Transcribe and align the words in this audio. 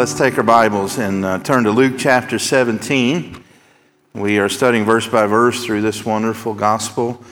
Let's 0.00 0.14
take 0.14 0.38
our 0.38 0.42
Bibles 0.42 0.96
and 0.96 1.26
uh, 1.26 1.40
turn 1.40 1.64
to 1.64 1.70
Luke 1.70 1.96
chapter 1.98 2.38
17. 2.38 3.44
We 4.14 4.38
are 4.38 4.48
studying 4.48 4.86
verse 4.86 5.06
by 5.06 5.26
verse 5.26 5.62
through 5.62 5.82
this 5.82 6.06
wonderful 6.06 6.54
gospel. 6.54 7.22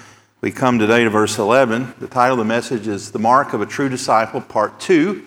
We 0.42 0.50
come 0.50 0.78
today 0.78 1.02
to 1.04 1.08
verse 1.08 1.38
11. 1.38 1.94
The 1.98 2.08
title 2.08 2.34
of 2.34 2.40
the 2.40 2.44
message 2.44 2.86
is 2.86 3.10
The 3.10 3.18
Mark 3.18 3.54
of 3.54 3.62
a 3.62 3.66
True 3.66 3.88
Disciple, 3.88 4.42
Part 4.42 4.80
2. 4.80 5.24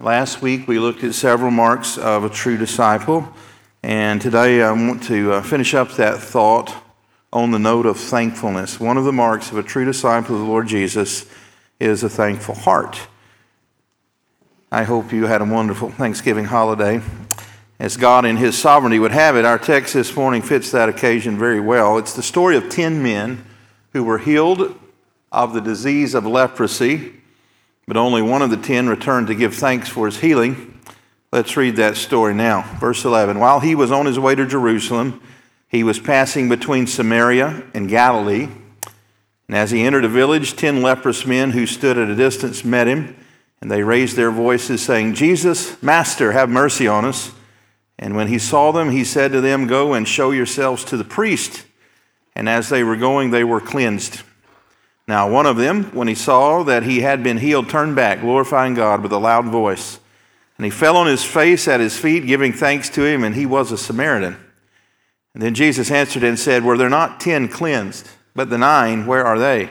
Last 0.00 0.40
week 0.40 0.66
we 0.66 0.78
looked 0.78 1.04
at 1.04 1.12
several 1.12 1.50
marks 1.50 1.98
of 1.98 2.24
a 2.24 2.30
true 2.30 2.56
disciple, 2.56 3.28
and 3.82 4.18
today 4.18 4.62
I 4.62 4.72
want 4.72 5.02
to 5.02 5.32
uh, 5.34 5.42
finish 5.42 5.74
up 5.74 5.90
that 5.96 6.20
thought 6.20 6.74
on 7.34 7.50
the 7.50 7.58
note 7.58 7.84
of 7.84 7.98
thankfulness. 7.98 8.80
One 8.80 8.96
of 8.96 9.04
the 9.04 9.12
marks 9.12 9.50
of 9.50 9.58
a 9.58 9.62
true 9.62 9.84
disciple 9.84 10.36
of 10.36 10.40
the 10.40 10.48
Lord 10.48 10.68
Jesus 10.68 11.30
is 11.78 12.02
a 12.02 12.08
thankful 12.08 12.54
heart. 12.54 13.08
I 14.74 14.84
hope 14.84 15.12
you 15.12 15.26
had 15.26 15.42
a 15.42 15.44
wonderful 15.44 15.90
Thanksgiving 15.90 16.46
holiday. 16.46 17.02
As 17.78 17.98
God 17.98 18.24
in 18.24 18.38
His 18.38 18.56
sovereignty 18.56 18.98
would 18.98 19.12
have 19.12 19.36
it, 19.36 19.44
our 19.44 19.58
text 19.58 19.92
this 19.92 20.16
morning 20.16 20.40
fits 20.40 20.70
that 20.70 20.88
occasion 20.88 21.36
very 21.36 21.60
well. 21.60 21.98
It's 21.98 22.14
the 22.14 22.22
story 22.22 22.56
of 22.56 22.70
10 22.70 23.02
men 23.02 23.44
who 23.92 24.02
were 24.02 24.16
healed 24.16 24.74
of 25.30 25.52
the 25.52 25.60
disease 25.60 26.14
of 26.14 26.24
leprosy, 26.24 27.12
but 27.86 27.98
only 27.98 28.22
one 28.22 28.40
of 28.40 28.48
the 28.48 28.56
10 28.56 28.88
returned 28.88 29.26
to 29.26 29.34
give 29.34 29.54
thanks 29.54 29.90
for 29.90 30.06
his 30.06 30.20
healing. 30.20 30.80
Let's 31.32 31.54
read 31.54 31.76
that 31.76 31.98
story 31.98 32.32
now. 32.32 32.62
Verse 32.80 33.04
11 33.04 33.38
While 33.38 33.60
he 33.60 33.74
was 33.74 33.92
on 33.92 34.06
his 34.06 34.18
way 34.18 34.34
to 34.34 34.46
Jerusalem, 34.46 35.20
he 35.68 35.84
was 35.84 35.98
passing 35.98 36.48
between 36.48 36.86
Samaria 36.86 37.62
and 37.74 37.90
Galilee. 37.90 38.48
And 39.48 39.54
as 39.54 39.70
he 39.70 39.82
entered 39.82 40.06
a 40.06 40.08
village, 40.08 40.56
10 40.56 40.80
leprous 40.80 41.26
men 41.26 41.50
who 41.50 41.66
stood 41.66 41.98
at 41.98 42.08
a 42.08 42.16
distance 42.16 42.64
met 42.64 42.86
him. 42.86 43.18
And 43.62 43.70
they 43.70 43.84
raised 43.84 44.16
their 44.16 44.32
voices, 44.32 44.82
saying, 44.82 45.14
Jesus, 45.14 45.80
Master, 45.80 46.32
have 46.32 46.50
mercy 46.50 46.88
on 46.88 47.04
us. 47.04 47.30
And 47.96 48.16
when 48.16 48.26
he 48.26 48.40
saw 48.40 48.72
them, 48.72 48.90
he 48.90 49.04
said 49.04 49.30
to 49.30 49.40
them, 49.40 49.68
Go 49.68 49.94
and 49.94 50.06
show 50.06 50.32
yourselves 50.32 50.84
to 50.86 50.96
the 50.96 51.04
priest. 51.04 51.64
And 52.34 52.48
as 52.48 52.68
they 52.68 52.82
were 52.82 52.96
going, 52.96 53.30
they 53.30 53.44
were 53.44 53.60
cleansed. 53.60 54.22
Now, 55.06 55.30
one 55.30 55.46
of 55.46 55.58
them, 55.58 55.84
when 55.94 56.08
he 56.08 56.16
saw 56.16 56.64
that 56.64 56.82
he 56.82 57.02
had 57.02 57.22
been 57.22 57.38
healed, 57.38 57.70
turned 57.70 57.94
back, 57.94 58.20
glorifying 58.20 58.74
God 58.74 59.00
with 59.00 59.12
a 59.12 59.18
loud 59.18 59.44
voice. 59.44 60.00
And 60.58 60.64
he 60.64 60.70
fell 60.70 60.96
on 60.96 61.06
his 61.06 61.24
face 61.24 61.68
at 61.68 61.78
his 61.78 61.96
feet, 61.96 62.26
giving 62.26 62.52
thanks 62.52 62.88
to 62.90 63.04
him, 63.04 63.22
and 63.22 63.36
he 63.36 63.46
was 63.46 63.70
a 63.70 63.78
Samaritan. 63.78 64.36
And 65.34 65.42
then 65.42 65.54
Jesus 65.54 65.88
answered 65.92 66.24
and 66.24 66.36
said, 66.36 66.64
Were 66.64 66.76
there 66.76 66.90
not 66.90 67.20
ten 67.20 67.46
cleansed? 67.46 68.08
But 68.34 68.50
the 68.50 68.58
nine, 68.58 69.06
where 69.06 69.24
are 69.24 69.38
they? 69.38 69.70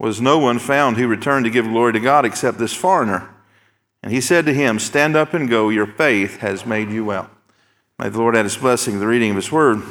Was 0.00 0.18
no 0.18 0.38
one 0.38 0.58
found 0.58 0.96
who 0.96 1.06
returned 1.06 1.44
to 1.44 1.50
give 1.50 1.66
glory 1.66 1.92
to 1.92 2.00
God 2.00 2.24
except 2.24 2.56
this 2.56 2.72
foreigner. 2.74 3.28
And 4.02 4.10
he 4.10 4.22
said 4.22 4.46
to 4.46 4.54
him, 4.54 4.78
Stand 4.78 5.14
up 5.14 5.34
and 5.34 5.48
go, 5.48 5.68
your 5.68 5.86
faith 5.86 6.38
has 6.38 6.64
made 6.64 6.90
you 6.90 7.04
well. 7.04 7.30
May 7.98 8.08
the 8.08 8.16
Lord 8.16 8.34
add 8.34 8.46
his 8.46 8.56
blessing 8.56 8.94
to 8.94 8.98
the 8.98 9.06
reading 9.06 9.28
of 9.28 9.36
his 9.36 9.52
word. 9.52 9.82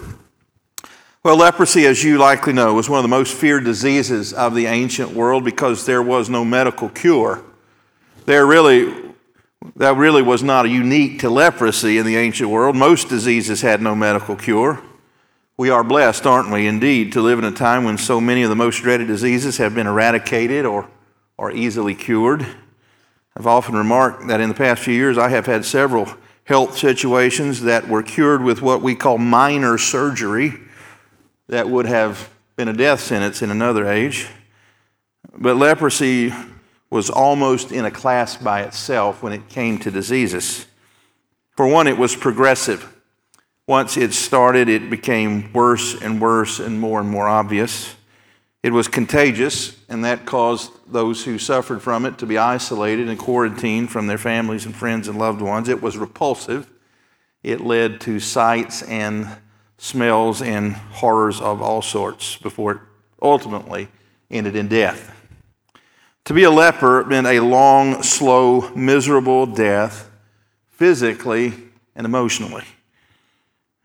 Well, 1.24 1.38
leprosy, 1.38 1.86
as 1.86 2.04
you 2.04 2.18
likely 2.18 2.54
know, 2.54 2.74
was 2.74 2.90
one 2.90 2.98
of 2.98 3.04
the 3.04 3.10
most 3.10 3.36
feared 3.36 3.66
diseases 3.66 4.34
of 4.34 4.56
the 4.56 4.66
ancient 4.66 5.12
world 5.12 5.46
because 5.46 5.86
there 5.86 6.02
was 6.02 6.28
no 6.28 6.44
medical 6.44 6.90
cure. 6.90 7.44
There 8.26 8.48
really, 8.48 8.92
that 9.76 9.96
really 9.96 10.24
was 10.24 10.42
not 10.42 10.68
unique 10.68 11.20
to 11.20 11.30
leprosy 11.30 12.00
in 12.00 12.06
the 12.08 12.18
ancient 12.18 12.50
world. 12.50 12.76
Most 12.76 13.10
diseases 13.10 13.62
had 13.62 13.80
no 13.80 13.94
medical 13.94 14.36
cure. 14.36 14.82
We 15.60 15.72
are 15.72 15.84
blessed, 15.84 16.26
aren't 16.26 16.52
we, 16.52 16.68
indeed, 16.68 17.12
to 17.12 17.22
live 17.22 17.38
in 17.38 17.44
a 17.44 17.52
time 17.52 17.84
when 17.84 17.98
so 17.98 18.22
many 18.22 18.44
of 18.44 18.50
the 18.50 18.56
most 18.56 18.82
dreaded 18.82 19.08
diseases 19.08 19.58
have 19.58 19.76
been 19.76 19.88
eradicated 19.88 20.66
or, 20.66 20.90
or 21.38 21.52
easily 21.52 21.96
cured. 21.96 22.48
I've 23.36 23.46
often 23.46 23.76
remarked 23.76 24.30
that 24.30 24.40
in 24.40 24.48
the 24.48 24.56
past 24.56 24.82
few 24.82 24.94
years 24.94 25.18
I 25.18 25.28
have 25.28 25.48
had 25.48 25.66
several 25.66 26.08
health 26.46 26.78
situations 26.78 27.64
that 27.64 27.90
were 27.90 28.02
cured 28.02 28.42
with 28.42 28.62
what 28.62 28.82
we 28.82 28.96
call 28.96 29.18
minor 29.18 29.78
surgery 29.78 30.54
that 31.50 31.68
would 31.68 31.88
have 31.88 32.30
been 32.56 32.70
a 32.70 32.74
death 32.74 33.02
sentence 33.02 33.42
in 33.42 33.52
another 33.52 33.86
age. 33.86 34.30
But 35.38 35.58
leprosy 35.58 36.34
was 36.90 37.10
almost 37.10 37.74
in 37.74 37.84
a 37.84 37.92
class 37.92 38.38
by 38.38 38.62
itself 38.62 39.22
when 39.22 39.34
it 39.34 39.50
came 39.50 39.78
to 39.80 39.92
diseases. 39.92 40.68
For 41.58 41.68
one, 41.68 41.86
it 41.88 41.98
was 41.98 42.16
progressive. 42.16 42.96
Once 43.70 43.98
it 43.98 44.14
started, 44.14 44.68
it 44.68 44.90
became 44.90 45.54
worse 45.54 45.94
and 46.02 46.20
worse 46.20 46.60
and 46.60 46.80
more 46.80 47.00
and 47.02 47.08
more 47.08 47.28
obvious. 47.28 47.94
It 48.64 48.74
was 48.74 48.88
contagious, 48.88 49.78
and 49.88 50.04
that 50.04 50.26
caused 50.26 50.72
those 50.92 51.24
who 51.24 51.38
suffered 51.38 51.80
from 51.84 52.04
it 52.08 52.18
to 52.18 52.26
be 52.26 52.36
isolated 52.36 53.08
and 53.10 53.20
quarantined 53.20 53.92
from 53.92 54.08
their 54.08 54.18
families 54.18 54.66
and 54.66 54.76
friends 54.76 55.08
and 55.08 55.20
loved 55.20 55.40
ones. 55.40 55.70
It 55.70 55.84
was 55.84 56.00
repulsive. 56.00 56.68
It 57.44 57.62
led 57.62 58.02
to 58.02 58.20
sights 58.20 58.82
and 58.82 59.28
smells 59.78 60.42
and 60.42 60.74
horrors 60.74 61.40
of 61.40 61.62
all 61.62 61.84
sorts 61.84 62.38
before 62.38 62.72
it 62.72 62.80
ultimately 63.22 63.88
ended 64.32 64.56
in 64.56 64.68
death. 64.68 65.16
To 66.26 66.34
be 66.34 66.42
a 66.42 66.50
leper 66.50 67.06
meant 67.06 67.28
a 67.28 67.40
long, 67.40 68.02
slow, 68.02 68.74
miserable 68.74 69.46
death, 69.46 70.10
physically 70.72 71.54
and 71.96 72.08
emotionally. 72.08 72.66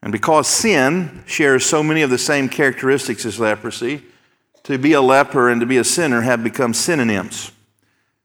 And 0.05 0.13
because 0.13 0.47
sin 0.47 1.25
shares 1.25 1.65
so 1.65 1.83
many 1.83 2.03
of 2.03 2.11
the 2.11 2.19
same 2.19 2.51
characteristics 2.51 3.25
as 3.25 3.41
leprosy, 3.41 4.03
to 4.65 4.77
be 4.77 4.93
a 4.93 5.01
leper 5.01 5.49
and 5.49 5.63
to 5.63 5.67
be 5.67 5.79
a 5.79 5.85
sinner 5.85 6.21
have 6.21 6.45
become 6.45 6.75
synonyms. 6.75 7.53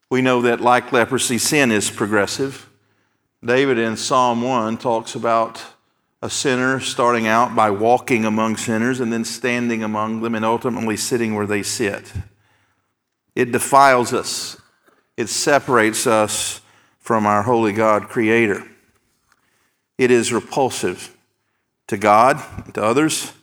We 0.10 0.22
know 0.22 0.42
that, 0.42 0.60
like 0.60 0.92
leprosy, 0.92 1.38
sin 1.38 1.72
is 1.72 1.90
progressive. 1.90 2.70
David 3.44 3.78
in 3.78 3.96
Psalm 3.96 4.42
1 4.42 4.78
talks 4.78 5.16
about 5.16 5.64
a 6.22 6.30
sinner 6.30 6.82
starting 6.82 7.28
out 7.28 7.56
by 7.56 7.72
walking 7.72 8.26
among 8.26 8.58
sinners 8.58 9.00
and 9.00 9.14
then 9.14 9.24
standing 9.24 9.82
among 9.82 10.22
them 10.22 10.36
and 10.36 10.44
ultimately 10.44 10.98
sitting 10.98 11.34
where 11.34 11.48
they 11.48 11.64
sit. 11.64 12.12
It 13.36 13.54
defiles 13.54 14.12
us, 14.12 14.60
it 15.16 15.30
separates 15.30 16.06
us 16.06 16.60
from 17.00 17.26
our 17.26 17.44
holy 17.44 17.72
God, 17.72 18.10
Creator. 18.10 18.68
It 19.98 20.12
is 20.12 20.34
repulsive 20.34 21.16
to 21.90 21.98
God, 21.98 22.42
to 22.76 22.84
others. 22.84 23.34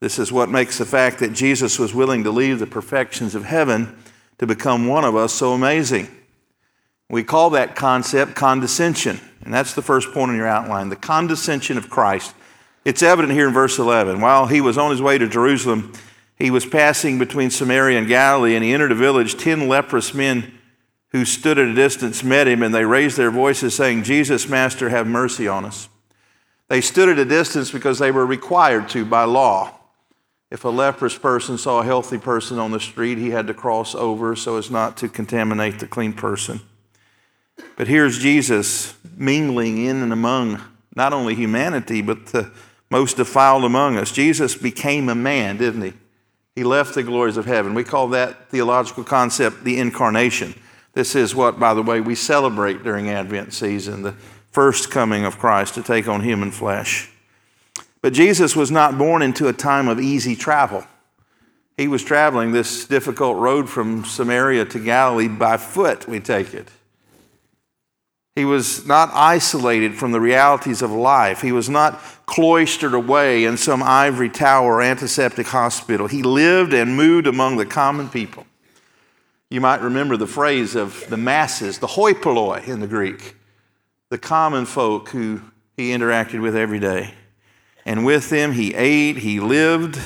This 0.00 0.18
is 0.18 0.32
what 0.32 0.48
makes 0.48 0.78
the 0.78 0.86
fact 0.86 1.18
that 1.18 1.34
Jesus 1.34 1.78
was 1.78 1.94
willing 1.94 2.24
to 2.24 2.30
leave 2.30 2.58
the 2.58 2.66
perfections 2.66 3.34
of 3.34 3.44
heaven 3.44 3.96
to 4.38 4.46
become 4.46 4.86
one 4.86 5.04
of 5.04 5.14
us 5.14 5.32
so 5.34 5.52
amazing. 5.52 6.08
We 7.10 7.22
call 7.22 7.50
that 7.50 7.76
concept 7.76 8.34
condescension, 8.34 9.20
and 9.44 9.52
that's 9.52 9.74
the 9.74 9.82
first 9.82 10.10
point 10.12 10.30
in 10.30 10.38
your 10.38 10.46
outline 10.46 10.88
the 10.88 10.96
condescension 10.96 11.76
of 11.76 11.90
Christ. 11.90 12.34
It's 12.86 13.02
evident 13.02 13.34
here 13.34 13.46
in 13.46 13.52
verse 13.52 13.78
11. 13.78 14.22
While 14.22 14.46
he 14.46 14.62
was 14.62 14.78
on 14.78 14.90
his 14.90 15.02
way 15.02 15.18
to 15.18 15.28
Jerusalem, 15.28 15.92
he 16.38 16.50
was 16.50 16.64
passing 16.64 17.18
between 17.18 17.50
Samaria 17.50 17.98
and 17.98 18.08
Galilee, 18.08 18.54
and 18.54 18.64
he 18.64 18.72
entered 18.72 18.92
a 18.92 18.94
village. 18.94 19.36
Ten 19.36 19.68
leprous 19.68 20.14
men 20.14 20.58
who 21.08 21.26
stood 21.26 21.58
at 21.58 21.68
a 21.68 21.74
distance 21.74 22.24
met 22.24 22.48
him, 22.48 22.62
and 22.62 22.74
they 22.74 22.86
raised 22.86 23.18
their 23.18 23.30
voices, 23.30 23.74
saying, 23.74 24.04
Jesus, 24.04 24.48
Master, 24.48 24.88
have 24.88 25.06
mercy 25.06 25.46
on 25.46 25.66
us. 25.66 25.89
They 26.70 26.80
stood 26.80 27.08
at 27.08 27.18
a 27.18 27.24
distance 27.24 27.72
because 27.72 27.98
they 27.98 28.12
were 28.12 28.24
required 28.24 28.88
to 28.90 29.04
by 29.04 29.24
law. 29.24 29.74
If 30.52 30.64
a 30.64 30.68
leprous 30.68 31.18
person 31.18 31.58
saw 31.58 31.80
a 31.80 31.84
healthy 31.84 32.16
person 32.16 32.60
on 32.60 32.70
the 32.70 32.78
street, 32.78 33.18
he 33.18 33.30
had 33.30 33.48
to 33.48 33.54
cross 33.54 33.92
over 33.92 34.36
so 34.36 34.56
as 34.56 34.70
not 34.70 34.96
to 34.98 35.08
contaminate 35.08 35.80
the 35.80 35.88
clean 35.88 36.12
person. 36.12 36.60
But 37.76 37.88
here's 37.88 38.20
Jesus 38.20 38.94
mingling 39.16 39.84
in 39.84 39.96
and 40.00 40.12
among 40.12 40.62
not 40.94 41.12
only 41.12 41.34
humanity, 41.34 42.02
but 42.02 42.26
the 42.26 42.52
most 42.88 43.16
defiled 43.16 43.64
among 43.64 43.96
us. 43.96 44.12
Jesus 44.12 44.54
became 44.54 45.08
a 45.08 45.14
man, 45.16 45.56
didn't 45.56 45.82
he? 45.82 45.92
He 46.54 46.62
left 46.62 46.94
the 46.94 47.02
glories 47.02 47.36
of 47.36 47.46
heaven. 47.46 47.74
We 47.74 47.82
call 47.82 48.08
that 48.08 48.48
theological 48.48 49.02
concept 49.02 49.64
the 49.64 49.78
incarnation. 49.78 50.54
This 50.92 51.16
is 51.16 51.34
what, 51.34 51.58
by 51.58 51.74
the 51.74 51.82
way, 51.82 52.00
we 52.00 52.14
celebrate 52.14 52.84
during 52.84 53.10
Advent 53.10 53.54
season 53.54 54.02
the 54.02 54.14
first 54.50 54.90
coming 54.90 55.24
of 55.24 55.38
Christ 55.38 55.74
to 55.74 55.82
take 55.82 56.08
on 56.08 56.22
human 56.22 56.50
flesh. 56.50 57.10
But 58.02 58.12
Jesus 58.12 58.56
was 58.56 58.70
not 58.70 58.98
born 58.98 59.22
into 59.22 59.48
a 59.48 59.52
time 59.52 59.88
of 59.88 60.00
easy 60.00 60.34
travel. 60.34 60.84
He 61.76 61.88
was 61.88 62.02
traveling 62.02 62.52
this 62.52 62.86
difficult 62.86 63.36
road 63.38 63.68
from 63.68 64.04
Samaria 64.04 64.66
to 64.66 64.78
Galilee 64.78 65.28
by 65.28 65.56
foot, 65.56 66.08
we 66.08 66.20
take 66.20 66.52
it. 66.52 66.68
He 68.36 68.44
was 68.44 68.86
not 68.86 69.10
isolated 69.12 69.96
from 69.96 70.12
the 70.12 70.20
realities 70.20 70.82
of 70.82 70.92
life. 70.92 71.42
He 71.42 71.52
was 71.52 71.68
not 71.68 72.00
cloistered 72.26 72.94
away 72.94 73.44
in 73.44 73.56
some 73.56 73.82
ivory 73.82 74.30
tower 74.30 74.76
or 74.76 74.82
antiseptic 74.82 75.48
hospital. 75.48 76.06
He 76.06 76.22
lived 76.22 76.72
and 76.72 76.96
moved 76.96 77.26
among 77.26 77.56
the 77.56 77.66
common 77.66 78.08
people. 78.08 78.46
You 79.50 79.60
might 79.60 79.80
remember 79.80 80.16
the 80.16 80.28
phrase 80.28 80.76
of 80.76 81.04
the 81.10 81.16
masses, 81.16 81.78
the 81.78 81.88
hoi 81.88 82.14
polloi 82.14 82.62
in 82.66 82.80
the 82.80 82.86
Greek, 82.86 83.34
the 84.10 84.18
common 84.18 84.66
folk 84.66 85.08
who 85.08 85.40
he 85.76 85.90
interacted 85.90 86.42
with 86.42 86.54
every 86.54 86.78
day. 86.78 87.14
And 87.86 88.04
with 88.04 88.28
them 88.28 88.52
he 88.52 88.74
ate, 88.74 89.18
he 89.18 89.40
lived 89.40 89.98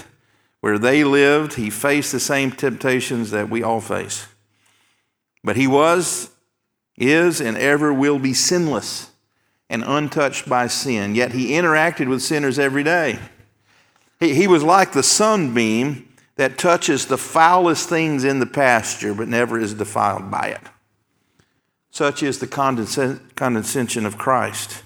where 0.65 0.79
they 0.79 1.05
lived, 1.05 1.55
he 1.55 1.69
faced 1.69 2.11
the 2.11 2.19
same 2.19 2.51
temptations 2.51 3.31
that 3.33 3.51
we 3.51 3.63
all 3.63 3.83
face. 3.83 4.27
But 5.43 5.57
he 5.57 5.67
was, 5.67 6.31
is, 6.97 7.39
and 7.39 7.59
ever 7.59 7.93
will 7.93 8.19
be 8.19 8.33
sinless 8.33 9.11
and 9.69 9.85
untouched 9.85 10.49
by 10.49 10.69
sin. 10.69 11.15
Yet 11.15 11.33
he 11.33 11.51
interacted 11.51 12.09
with 12.09 12.23
sinners 12.23 12.59
every 12.59 12.83
day. 12.83 13.19
He, 14.21 14.35
he 14.35 14.47
was 14.47 14.63
like 14.63 14.93
the 14.93 15.03
sunbeam 15.03 16.09
that 16.37 16.57
touches 16.57 17.05
the 17.05 17.19
foulest 17.19 17.91
things 17.91 18.25
in 18.25 18.39
the 18.39 18.47
pasture 18.47 19.13
but 19.13 19.29
never 19.29 19.61
is 19.61 19.75
defiled 19.75 20.31
by 20.31 20.47
it. 20.49 20.63
Such 21.95 22.25
is 22.25 22.41
the 22.41 22.49
condescension 22.49 24.05
of 24.05 24.19
Christ. 24.19 24.83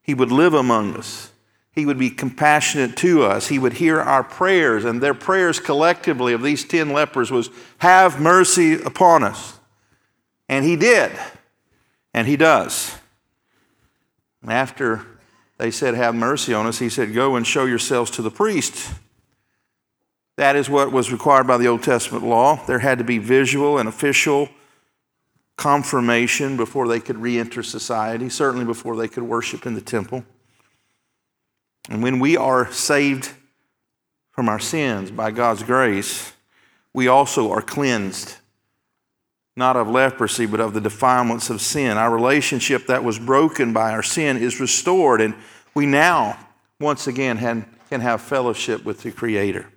He 0.00 0.14
would 0.14 0.30
live 0.30 0.54
among 0.54 0.94
us. 0.94 1.32
He 1.72 1.84
would 1.84 1.98
be 1.98 2.10
compassionate 2.10 2.96
to 2.98 3.24
us. 3.24 3.48
He 3.48 3.58
would 3.58 3.72
hear 3.72 3.98
our 4.00 4.22
prayers, 4.22 4.84
and 4.84 5.00
their 5.00 5.14
prayers 5.14 5.58
collectively 5.58 6.32
of 6.32 6.42
these 6.42 6.64
10 6.64 6.90
lepers 6.90 7.32
was, 7.32 7.50
Have 7.78 8.20
mercy 8.20 8.80
upon 8.80 9.24
us. 9.24 9.58
And 10.48 10.64
he 10.64 10.76
did, 10.76 11.10
and 12.14 12.28
he 12.28 12.36
does. 12.36 12.94
After 14.46 15.04
they 15.56 15.72
said, 15.72 15.94
Have 15.96 16.14
mercy 16.14 16.54
on 16.54 16.66
us, 16.66 16.78
he 16.78 16.88
said, 16.88 17.14
Go 17.14 17.34
and 17.34 17.44
show 17.44 17.64
yourselves 17.64 18.12
to 18.12 18.22
the 18.22 18.30
priest. 18.30 18.94
That 20.36 20.54
is 20.54 20.70
what 20.70 20.92
was 20.92 21.10
required 21.10 21.48
by 21.48 21.58
the 21.58 21.66
Old 21.66 21.82
Testament 21.82 22.24
law. 22.24 22.64
There 22.64 22.78
had 22.78 22.98
to 22.98 23.04
be 23.04 23.18
visual 23.18 23.76
and 23.76 23.88
official 23.88 24.50
confirmation 25.58 26.56
before 26.56 26.88
they 26.88 27.00
could 27.00 27.18
re 27.18 27.38
enter 27.38 27.62
society, 27.62 28.30
certainly 28.30 28.64
before 28.64 28.96
they 28.96 29.08
could 29.08 29.24
worship 29.24 29.66
in 29.66 29.74
the 29.74 29.80
temple. 29.82 30.24
And 31.90 32.02
when 32.02 32.20
we 32.20 32.36
are 32.36 32.72
saved 32.72 33.32
from 34.30 34.48
our 34.48 34.60
sins 34.60 35.10
by 35.10 35.32
God's 35.32 35.64
grace, 35.64 36.32
we 36.94 37.08
also 37.08 37.50
are 37.50 37.60
cleansed, 37.60 38.36
not 39.56 39.76
of 39.76 39.88
leprosy, 39.88 40.46
but 40.46 40.60
of 40.60 40.74
the 40.74 40.80
defilements 40.80 41.50
of 41.50 41.60
sin. 41.60 41.98
Our 41.98 42.14
relationship 42.14 42.86
that 42.86 43.02
was 43.02 43.18
broken 43.18 43.72
by 43.72 43.90
our 43.90 44.02
sin 44.02 44.36
is 44.36 44.60
restored, 44.60 45.20
and 45.20 45.34
we 45.74 45.86
now, 45.86 46.38
once 46.78 47.08
again, 47.08 47.38
can 47.90 48.00
have 48.00 48.20
fellowship 48.20 48.84
with 48.84 49.02
the 49.02 49.10
Creator. 49.10 49.68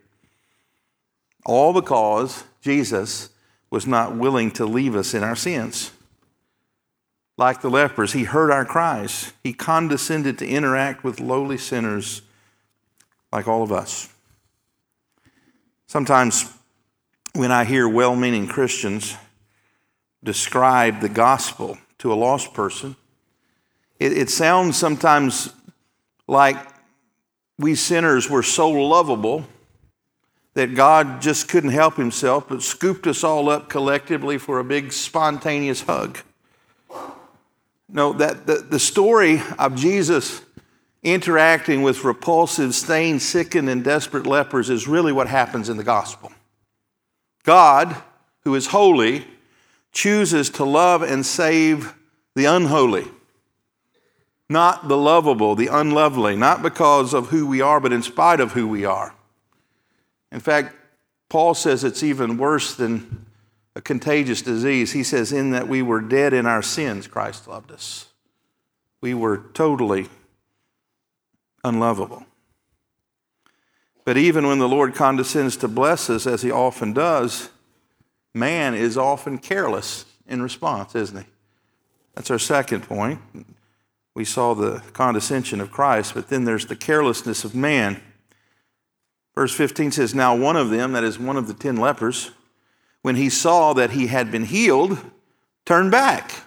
All 1.43 1.73
because 1.73 2.43
Jesus 2.61 3.29
was 3.71 3.87
not 3.87 4.15
willing 4.15 4.51
to 4.51 4.65
leave 4.65 4.95
us 4.95 5.13
in 5.15 5.23
our 5.23 5.35
sins. 5.35 5.91
Like 7.37 7.61
the 7.61 7.69
lepers, 7.69 8.13
he 8.13 8.25
heard 8.25 8.51
our 8.51 8.65
cries. 8.65 9.33
He 9.43 9.53
condescended 9.53 10.37
to 10.37 10.47
interact 10.47 11.03
with 11.03 11.19
lowly 11.19 11.57
sinners 11.57 12.21
like 13.31 13.47
all 13.47 13.63
of 13.63 13.71
us. 13.71 14.09
Sometimes 15.87 16.53
when 17.33 17.51
I 17.51 17.63
hear 17.63 17.87
well 17.87 18.15
meaning 18.15 18.47
Christians 18.47 19.15
describe 20.23 20.99
the 20.99 21.09
gospel 21.09 21.77
to 21.99 22.11
a 22.11 22.15
lost 22.15 22.53
person, 22.53 22.95
it, 23.99 24.11
it, 24.13 24.29
sounds 24.29 24.77
sometimes 24.77 25.53
like 26.27 26.57
we 27.57 27.75
sinners 27.75 28.29
were 28.29 28.43
so 28.43 28.69
lovable 28.69 29.45
that 30.53 30.75
God 30.75 31.21
just 31.21 31.47
couldn't 31.47 31.71
help 31.71 31.95
himself 31.95 32.49
but 32.49 32.61
scooped 32.61 33.07
us 33.07 33.23
all 33.23 33.49
up 33.49 33.69
collectively 33.69 34.37
for 34.37 34.59
a 34.59 34.63
big 34.63 34.91
spontaneous 34.91 35.81
hug. 35.81 36.19
No, 37.87 38.13
that 38.13 38.47
the, 38.47 38.55
the 38.55 38.79
story 38.79 39.41
of 39.59 39.75
Jesus 39.75 40.41
interacting 41.03 41.81
with 41.81 42.03
repulsive, 42.03 42.75
stained, 42.75 43.21
sickened, 43.21 43.69
and 43.69 43.83
desperate 43.83 44.27
lepers 44.27 44.69
is 44.69 44.87
really 44.87 45.11
what 45.11 45.27
happens 45.27 45.67
in 45.67 45.77
the 45.77 45.83
gospel. 45.83 46.31
God, 47.43 47.95
who 48.43 48.55
is 48.55 48.67
holy, 48.67 49.25
chooses 49.91 50.49
to 50.51 50.63
love 50.63 51.01
and 51.01 51.25
save 51.25 51.95
the 52.35 52.45
unholy, 52.45 53.07
not 54.49 54.87
the 54.87 54.97
lovable, 54.97 55.55
the 55.55 55.67
unlovely, 55.67 56.35
not 56.35 56.61
because 56.61 57.13
of 57.13 57.29
who 57.29 57.47
we 57.47 57.61
are, 57.61 57.79
but 57.79 57.91
in 57.91 58.03
spite 58.03 58.39
of 58.39 58.51
who 58.53 58.67
we 58.67 58.85
are. 58.85 59.15
In 60.31 60.39
fact, 60.39 60.75
Paul 61.29 61.53
says 61.53 61.83
it's 61.83 62.03
even 62.03 62.37
worse 62.37 62.75
than 62.75 63.25
a 63.75 63.81
contagious 63.81 64.41
disease. 64.41 64.91
He 64.91 65.03
says, 65.03 65.31
In 65.31 65.51
that 65.51 65.67
we 65.67 65.81
were 65.81 66.01
dead 66.01 66.33
in 66.33 66.45
our 66.45 66.61
sins, 66.61 67.07
Christ 67.07 67.47
loved 67.47 67.71
us. 67.71 68.07
We 69.01 69.13
were 69.13 69.37
totally 69.53 70.09
unlovable. 71.63 72.25
But 74.03 74.17
even 74.17 74.47
when 74.47 74.59
the 74.59 74.67
Lord 74.67 74.95
condescends 74.95 75.57
to 75.57 75.67
bless 75.67 76.09
us, 76.09 76.25
as 76.25 76.41
he 76.41 76.51
often 76.51 76.93
does, 76.93 77.49
man 78.33 78.73
is 78.73 78.97
often 78.97 79.37
careless 79.37 80.05
in 80.27 80.41
response, 80.41 80.95
isn't 80.95 81.17
he? 81.17 81.25
That's 82.15 82.31
our 82.31 82.39
second 82.39 82.81
point. 82.81 83.19
We 84.13 84.25
saw 84.25 84.53
the 84.53 84.83
condescension 84.93 85.61
of 85.61 85.71
Christ, 85.71 86.13
but 86.13 86.27
then 86.27 86.43
there's 86.43 86.65
the 86.65 86.75
carelessness 86.75 87.45
of 87.45 87.55
man. 87.55 88.01
Verse 89.35 89.53
15 89.53 89.91
says, 89.91 90.13
Now 90.13 90.35
one 90.35 90.57
of 90.57 90.69
them, 90.69 90.91
that 90.93 91.03
is 91.03 91.19
one 91.19 91.37
of 91.37 91.47
the 91.47 91.53
ten 91.53 91.77
lepers, 91.77 92.31
when 93.01 93.15
he 93.15 93.29
saw 93.29 93.73
that 93.73 93.91
he 93.91 94.07
had 94.07 94.31
been 94.31 94.45
healed, 94.45 94.97
turned 95.65 95.91
back, 95.91 96.43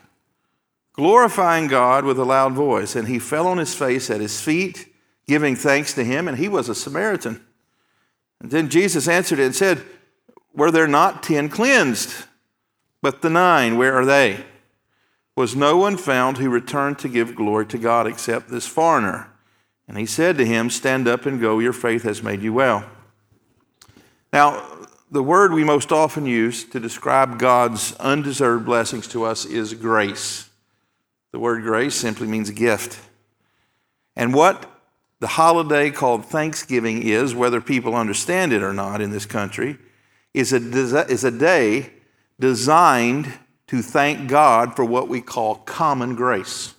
glorifying 0.92 1.66
God 1.66 2.04
with 2.04 2.18
a 2.18 2.24
loud 2.24 2.52
voice. 2.52 2.94
And 2.94 3.08
he 3.08 3.18
fell 3.18 3.46
on 3.46 3.58
his 3.58 3.74
face 3.74 4.10
at 4.10 4.20
his 4.20 4.40
feet, 4.40 4.92
giving 5.26 5.56
thanks 5.56 5.94
to 5.94 6.04
him, 6.04 6.28
and 6.28 6.38
he 6.38 6.48
was 6.48 6.68
a 6.68 6.74
Samaritan. 6.74 7.44
And 8.40 8.50
then 8.50 8.68
Jesus 8.68 9.08
answered 9.08 9.40
and 9.40 9.54
said, 9.54 9.82
Were 10.54 10.70
there 10.70 10.86
not 10.86 11.22
ten 11.22 11.48
cleansed? 11.48 12.26
But 13.00 13.22
the 13.22 13.30
nine, 13.30 13.76
where 13.76 13.94
are 13.94 14.06
they? 14.06 14.44
Was 15.36 15.56
no 15.56 15.76
one 15.76 15.96
found 15.96 16.38
who 16.38 16.48
returned 16.48 16.98
to 17.00 17.08
give 17.08 17.34
glory 17.34 17.66
to 17.66 17.78
God 17.78 18.06
except 18.06 18.48
this 18.48 18.66
foreigner? 18.66 19.33
And 19.86 19.98
he 19.98 20.06
said 20.06 20.38
to 20.38 20.46
him, 20.46 20.70
Stand 20.70 21.06
up 21.06 21.26
and 21.26 21.40
go, 21.40 21.58
your 21.58 21.72
faith 21.72 22.02
has 22.02 22.22
made 22.22 22.42
you 22.42 22.52
well. 22.52 22.84
Now, 24.32 24.66
the 25.10 25.22
word 25.22 25.52
we 25.52 25.64
most 25.64 25.92
often 25.92 26.26
use 26.26 26.64
to 26.64 26.80
describe 26.80 27.38
God's 27.38 27.94
undeserved 27.96 28.64
blessings 28.64 29.06
to 29.08 29.24
us 29.24 29.44
is 29.44 29.74
grace. 29.74 30.48
The 31.32 31.38
word 31.38 31.62
grace 31.62 31.94
simply 31.94 32.26
means 32.26 32.50
gift. 32.50 32.98
And 34.16 34.34
what 34.34 34.70
the 35.20 35.26
holiday 35.26 35.90
called 35.90 36.24
Thanksgiving 36.24 37.02
is, 37.02 37.34
whether 37.34 37.60
people 37.60 37.94
understand 37.94 38.52
it 38.52 38.62
or 38.62 38.72
not 38.72 39.00
in 39.00 39.10
this 39.10 39.26
country, 39.26 39.78
is 40.32 40.52
a, 40.52 40.56
is 41.06 41.24
a 41.24 41.30
day 41.30 41.90
designed 42.40 43.32
to 43.68 43.82
thank 43.82 44.28
God 44.28 44.74
for 44.74 44.84
what 44.84 45.08
we 45.08 45.20
call 45.20 45.56
common 45.56 46.14
grace. 46.14 46.74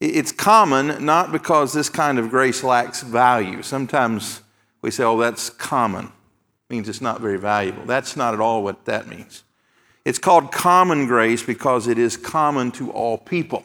It's 0.00 0.32
common 0.32 1.04
not 1.04 1.32
because 1.32 1.72
this 1.72 1.88
kind 1.88 2.18
of 2.18 2.28
grace 2.28 2.62
lacks 2.62 3.02
value. 3.02 3.62
Sometimes 3.62 4.42
we 4.82 4.90
say, 4.90 5.04
oh, 5.04 5.18
that's 5.18 5.48
common. 5.48 6.06
It 6.06 6.74
means 6.74 6.88
it's 6.88 7.00
not 7.00 7.20
very 7.20 7.38
valuable. 7.38 7.84
That's 7.86 8.16
not 8.16 8.34
at 8.34 8.40
all 8.40 8.62
what 8.62 8.84
that 8.84 9.08
means. 9.08 9.42
It's 10.04 10.18
called 10.18 10.52
common 10.52 11.06
grace 11.06 11.42
because 11.42 11.88
it 11.88 11.98
is 11.98 12.16
common 12.16 12.70
to 12.72 12.90
all 12.92 13.16
people, 13.18 13.64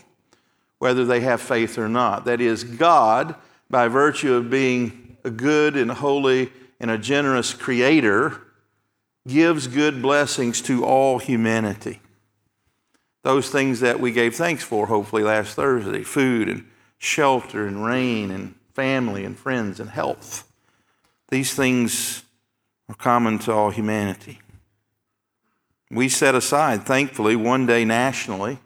whether 0.80 1.06
they 1.06 1.20
have 1.20 1.42
faith 1.42 1.78
or 1.78 1.90
not. 1.90 2.26
That 2.26 2.40
is, 2.40 2.64
God, 2.64 3.36
by 3.70 3.88
virtue 3.90 4.34
of 4.34 4.50
being 4.50 5.18
a 5.24 5.30
good 5.30 5.76
and 5.76 5.92
holy 5.92 6.52
and 6.80 6.90
a 6.90 6.98
generous 6.98 7.54
creator, 7.54 8.42
gives 9.28 9.68
good 9.68 10.02
blessings 10.02 10.62
to 10.64 10.84
all 10.86 11.20
humanity 11.20 12.00
those 13.24 13.50
things 13.50 13.80
that 13.82 14.00
we 14.00 14.12
gave 14.12 14.36
thanks 14.36 14.64
for, 14.64 14.88
hopefully, 14.88 15.24
last 15.24 15.56
Thursday 15.56 16.04
food 16.04 16.50
and 16.50 16.66
shelter 16.98 17.68
and 17.68 17.86
rain 17.86 18.32
and 18.32 18.56
family 18.74 19.26
and 19.26 19.38
friends 19.38 19.80
and 19.80 19.90
health. 19.90 20.50
These 21.30 21.54
things 21.54 22.24
are 22.90 22.96
common 22.96 23.40
to 23.40 23.54
all 23.54 23.70
humanity. 23.70 24.40
We 25.90 26.10
set 26.10 26.36
aside, 26.36 26.86
thankfully, 26.86 27.36
one 27.36 27.66
day 27.66 27.86
nationally. 27.86 28.60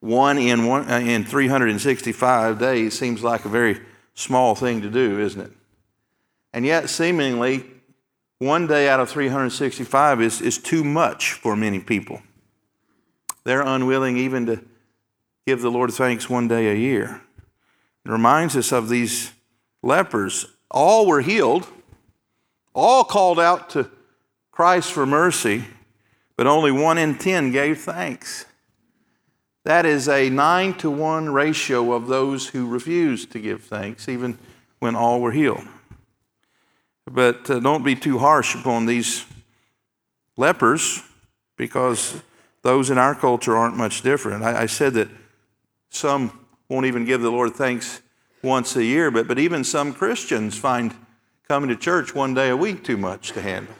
One 0.00 0.36
in, 0.36 0.66
one 0.66 0.90
uh, 0.90 0.98
in 0.98 1.24
365 1.24 2.58
days 2.58 2.98
seems 2.98 3.22
like 3.22 3.46
a 3.46 3.48
very 3.48 3.80
small 4.14 4.54
thing 4.54 4.82
to 4.82 4.90
do, 4.90 5.18
isn't 5.18 5.40
it? 5.40 5.52
And 6.52 6.66
yet, 6.66 6.90
seemingly, 6.90 7.64
one 8.38 8.66
day 8.66 8.88
out 8.88 9.00
of 9.00 9.08
365 9.08 10.20
is, 10.20 10.40
is 10.42 10.58
too 10.58 10.84
much 10.84 11.32
for 11.32 11.56
many 11.56 11.80
people. 11.80 12.20
They're 13.44 13.62
unwilling 13.62 14.16
even 14.16 14.46
to 14.46 14.60
give 15.46 15.60
the 15.60 15.70
Lord 15.70 15.92
thanks 15.92 16.28
one 16.28 16.48
day 16.48 16.70
a 16.70 16.74
year. 16.74 17.20
It 18.04 18.10
reminds 18.10 18.56
us 18.56 18.72
of 18.72 18.88
these 18.88 19.32
lepers. 19.82 20.46
All 20.70 21.06
were 21.06 21.20
healed, 21.20 21.66
all 22.74 23.04
called 23.04 23.38
out 23.38 23.70
to 23.70 23.90
Christ 24.50 24.92
for 24.92 25.06
mercy, 25.06 25.64
but 26.36 26.46
only 26.46 26.72
one 26.72 26.98
in 26.98 27.16
ten 27.16 27.52
gave 27.52 27.80
thanks. 27.80 28.46
That 29.64 29.86
is 29.86 30.08
a 30.08 30.28
nine 30.28 30.74
to 30.74 30.90
one 30.90 31.30
ratio 31.30 31.92
of 31.92 32.06
those 32.08 32.48
who 32.48 32.66
refused 32.66 33.30
to 33.32 33.38
give 33.38 33.62
thanks, 33.62 34.08
even 34.08 34.38
when 34.78 34.94
all 34.94 35.20
were 35.20 35.32
healed. 35.32 35.66
But 37.10 37.48
uh, 37.50 37.60
don't 37.60 37.84
be 37.84 37.94
too 37.94 38.18
harsh 38.18 38.54
upon 38.54 38.86
these 38.86 39.24
lepers 40.36 41.02
because 41.56 42.20
those 42.64 42.90
in 42.90 42.96
our 42.98 43.14
culture 43.14 43.56
aren't 43.56 43.76
much 43.76 44.02
different. 44.02 44.42
I, 44.42 44.62
I 44.62 44.66
said 44.66 44.94
that 44.94 45.08
some 45.90 46.46
won't 46.68 46.86
even 46.86 47.04
give 47.04 47.20
the 47.20 47.30
Lord 47.30 47.54
thanks 47.54 48.00
once 48.42 48.74
a 48.74 48.82
year, 48.82 49.10
but, 49.10 49.28
but 49.28 49.38
even 49.38 49.62
some 49.62 49.92
Christians 49.92 50.56
find 50.58 50.94
coming 51.46 51.68
to 51.68 51.76
church 51.76 52.14
one 52.14 52.32
day 52.32 52.48
a 52.48 52.56
week 52.56 52.82
too 52.82 52.96
much 52.96 53.32
to 53.32 53.42
handle. 53.42 53.74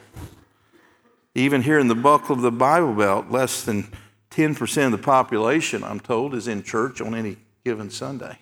Even 1.33 1.63
here 1.63 1.79
in 1.79 1.87
the 1.87 1.95
buckle 1.95 2.35
of 2.35 2.43
the 2.43 2.51
Bible 2.51 2.93
Belt, 2.93 3.29
less 3.29 3.63
than 3.63 3.91
10% 4.29 4.85
of 4.85 4.91
the 4.91 4.97
population, 4.99 5.83
I'm 5.83 5.99
told, 5.99 6.35
is 6.35 6.47
in 6.47 6.61
church 6.61 7.01
on 7.01 7.15
any 7.15 7.37
given 7.63 7.89
Sunday. 7.89 8.37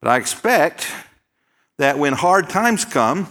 But 0.00 0.10
I 0.10 0.16
expect 0.16 0.90
that 1.78 1.96
when 1.96 2.12
hard 2.12 2.50
times 2.50 2.84
come, 2.84 3.28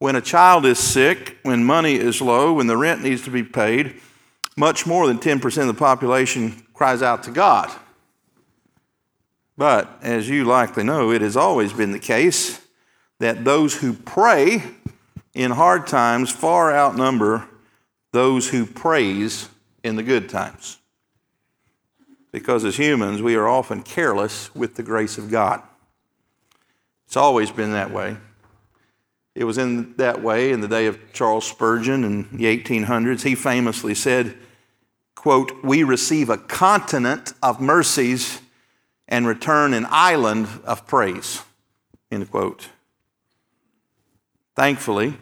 when 0.00 0.16
a 0.16 0.20
child 0.20 0.64
is 0.64 0.78
sick, 0.78 1.36
when 1.42 1.62
money 1.62 1.94
is 1.94 2.22
low, 2.22 2.54
when 2.54 2.66
the 2.66 2.76
rent 2.76 3.02
needs 3.02 3.22
to 3.22 3.30
be 3.30 3.42
paid, 3.42 4.00
much 4.56 4.86
more 4.86 5.06
than 5.06 5.18
10% 5.18 5.60
of 5.60 5.66
the 5.66 5.74
population 5.74 6.66
cries 6.72 7.02
out 7.02 7.22
to 7.22 7.30
God. 7.30 7.70
But 9.58 9.90
as 10.00 10.26
you 10.26 10.44
likely 10.44 10.84
know, 10.84 11.12
it 11.12 11.20
has 11.20 11.36
always 11.36 11.74
been 11.74 11.92
the 11.92 11.98
case 11.98 12.66
that 13.18 13.44
those 13.44 13.76
who 13.76 13.92
pray 13.92 14.62
in 15.34 15.50
hard 15.50 15.86
times 15.86 16.30
far 16.30 16.74
outnumber 16.74 17.46
those 18.12 18.48
who 18.48 18.64
praise 18.64 19.50
in 19.84 19.96
the 19.96 20.02
good 20.02 20.30
times. 20.30 20.78
Because 22.32 22.64
as 22.64 22.78
humans, 22.78 23.20
we 23.20 23.34
are 23.34 23.46
often 23.46 23.82
careless 23.82 24.52
with 24.54 24.76
the 24.76 24.82
grace 24.82 25.18
of 25.18 25.30
God. 25.30 25.62
It's 27.06 27.18
always 27.18 27.50
been 27.50 27.72
that 27.72 27.90
way. 27.90 28.16
It 29.34 29.44
was 29.44 29.58
in 29.58 29.94
that 29.96 30.22
way 30.22 30.50
in 30.50 30.60
the 30.60 30.68
day 30.68 30.86
of 30.86 30.98
Charles 31.12 31.46
Spurgeon 31.46 32.04
in 32.04 32.28
the 32.36 32.44
1800s. 32.44 33.22
He 33.22 33.34
famously 33.34 33.94
said, 33.94 34.36
quote, 35.14 35.62
We 35.62 35.82
receive 35.82 36.28
a 36.28 36.38
continent 36.38 37.32
of 37.42 37.60
mercies 37.60 38.40
and 39.08 39.26
return 39.26 39.74
an 39.74 39.86
island 39.90 40.48
of 40.64 40.86
praise, 40.86 41.42
end 42.10 42.30
quote. 42.30 42.68
Thankfully, 44.56 45.16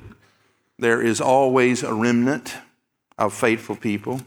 there 0.78 1.02
is 1.02 1.20
always 1.20 1.82
a 1.82 1.92
remnant 1.92 2.56
of 3.18 3.34
faithful 3.34 3.76
people. 3.76 4.16
It 4.16 4.24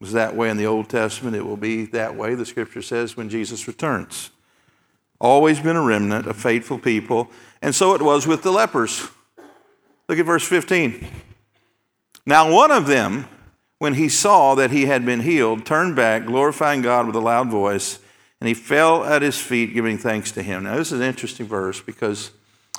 was 0.00 0.12
that 0.12 0.36
way 0.36 0.48
in 0.50 0.56
the 0.56 0.66
Old 0.66 0.88
Testament. 0.88 1.34
It 1.34 1.44
will 1.44 1.56
be 1.56 1.86
that 1.86 2.14
way, 2.14 2.34
the 2.34 2.46
scripture 2.46 2.82
says, 2.82 3.16
when 3.16 3.28
Jesus 3.28 3.66
returns. 3.66 4.30
Always 5.20 5.58
been 5.58 5.76
a 5.76 5.82
remnant 5.82 6.26
of 6.26 6.36
faithful 6.36 6.78
people. 6.78 7.30
And 7.60 7.74
so 7.74 7.94
it 7.94 8.02
was 8.02 8.26
with 8.26 8.42
the 8.42 8.52
lepers. 8.52 9.08
Look 10.08 10.18
at 10.18 10.26
verse 10.26 10.46
15. 10.46 11.06
Now, 12.24 12.52
one 12.52 12.70
of 12.70 12.86
them, 12.86 13.26
when 13.78 13.94
he 13.94 14.08
saw 14.08 14.54
that 14.54 14.70
he 14.70 14.86
had 14.86 15.04
been 15.04 15.20
healed, 15.20 15.64
turned 15.66 15.96
back, 15.96 16.26
glorifying 16.26 16.82
God 16.82 17.06
with 17.06 17.16
a 17.16 17.20
loud 17.20 17.50
voice, 17.50 17.98
and 18.40 18.48
he 18.48 18.54
fell 18.54 19.04
at 19.04 19.22
his 19.22 19.38
feet, 19.38 19.74
giving 19.74 19.98
thanks 19.98 20.30
to 20.32 20.42
him. 20.42 20.64
Now, 20.64 20.76
this 20.76 20.92
is 20.92 21.00
an 21.00 21.06
interesting 21.06 21.46
verse 21.46 21.80
because 21.80 22.30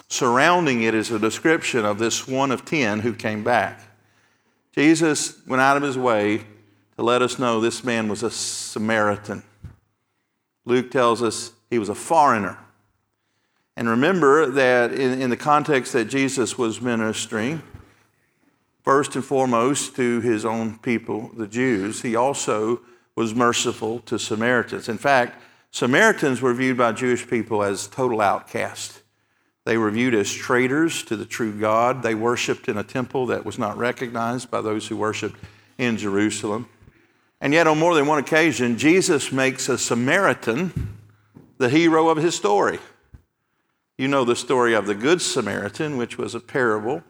surrounding 0.08 0.84
it 0.84 0.96
is 0.96 1.12
a 1.12 1.20
description 1.20 1.86
of 1.86 2.00
this 2.00 2.28
one 2.28 2.52
of 2.52 2.66
ten 2.66 3.00
who 3.00 3.14
came 3.14 3.44
back. 3.44 3.82
Jesus 4.74 5.46
went 5.46 5.62
out 5.62 5.78
of 5.78 5.84
his 5.84 5.98
way 5.98 6.46
to 6.96 7.04
let 7.04 7.22
us 7.22 7.40
know 7.40 7.60
this 7.60 7.84
man 7.84 8.08
was 8.08 8.24
a 8.24 8.32
Samaritan. 8.32 9.44
Luke 10.66 10.92
tells 10.92 11.22
us 11.24 11.52
he 11.70 11.80
was 11.80 11.90
a 11.90 11.96
foreigner. 11.96 12.58
And 13.80 13.88
remember 13.88 14.46
that 14.46 14.92
in, 14.92 15.22
in, 15.22 15.30
the 15.30 15.38
context 15.38 15.94
that 15.94 16.10
Jesus 16.10 16.58
was 16.58 16.82
ministering, 16.82 17.64
first 18.84 19.16
and 19.16 19.24
foremost 19.24 19.96
to 19.96 20.20
his 20.20 20.44
own 20.44 20.78
people, 20.80 21.32
the 21.34 21.48
Jews, 21.48 22.02
he 22.02 22.14
also 22.14 22.82
was 23.16 23.34
merciful 23.34 24.00
to 24.00 24.20
Samaritans. 24.20 24.90
In 24.90 24.98
fact, 24.98 25.42
Samaritans 25.72 26.42
were 26.42 26.54
viewed 26.54 26.76
by 26.76 26.92
Jewish 26.92 27.26
people 27.26 27.64
as 27.64 27.88
total 27.88 28.20
outcasts. 28.20 29.02
They 29.64 29.78
were 29.78 29.92
viewed 29.92 30.14
as 30.14 30.30
traitors 30.30 31.02
to 31.04 31.16
the 31.16 31.26
true 31.26 31.58
God. 31.58 32.04
They 32.04 32.16
worshiped 32.16 32.68
in 32.68 32.78
a 32.78 32.84
temple 32.84 33.28
that 33.28 33.46
was 33.46 33.58
not 33.58 33.78
recognized 33.78 34.52
by 34.52 34.60
those 34.60 34.90
who 34.90 34.98
worshiped 34.98 35.40
in 35.78 35.96
Jerusalem. 35.96 36.68
And 37.40 37.54
yet, 37.54 37.66
on 37.66 37.80
more 37.80 37.96
than 37.96 38.08
one 38.08 38.20
occasion, 38.20 38.78
Jesus 38.78 39.32
makes 39.32 39.70
a 39.70 39.78
Samaritan 39.78 40.98
the 41.60 41.70
hero 41.70 42.10
of 42.10 42.18
his 42.18 42.36
story. 42.36 42.80
You 44.00 44.08
know 44.08 44.24
the 44.24 44.34
story 44.34 44.74
of 44.76 44.86
the 44.86 44.96
Good 44.96 45.22
Samaritan, 45.22 45.98
which 45.98 46.18
was 46.18 46.34
a 46.34 46.40
parable. 46.40 47.04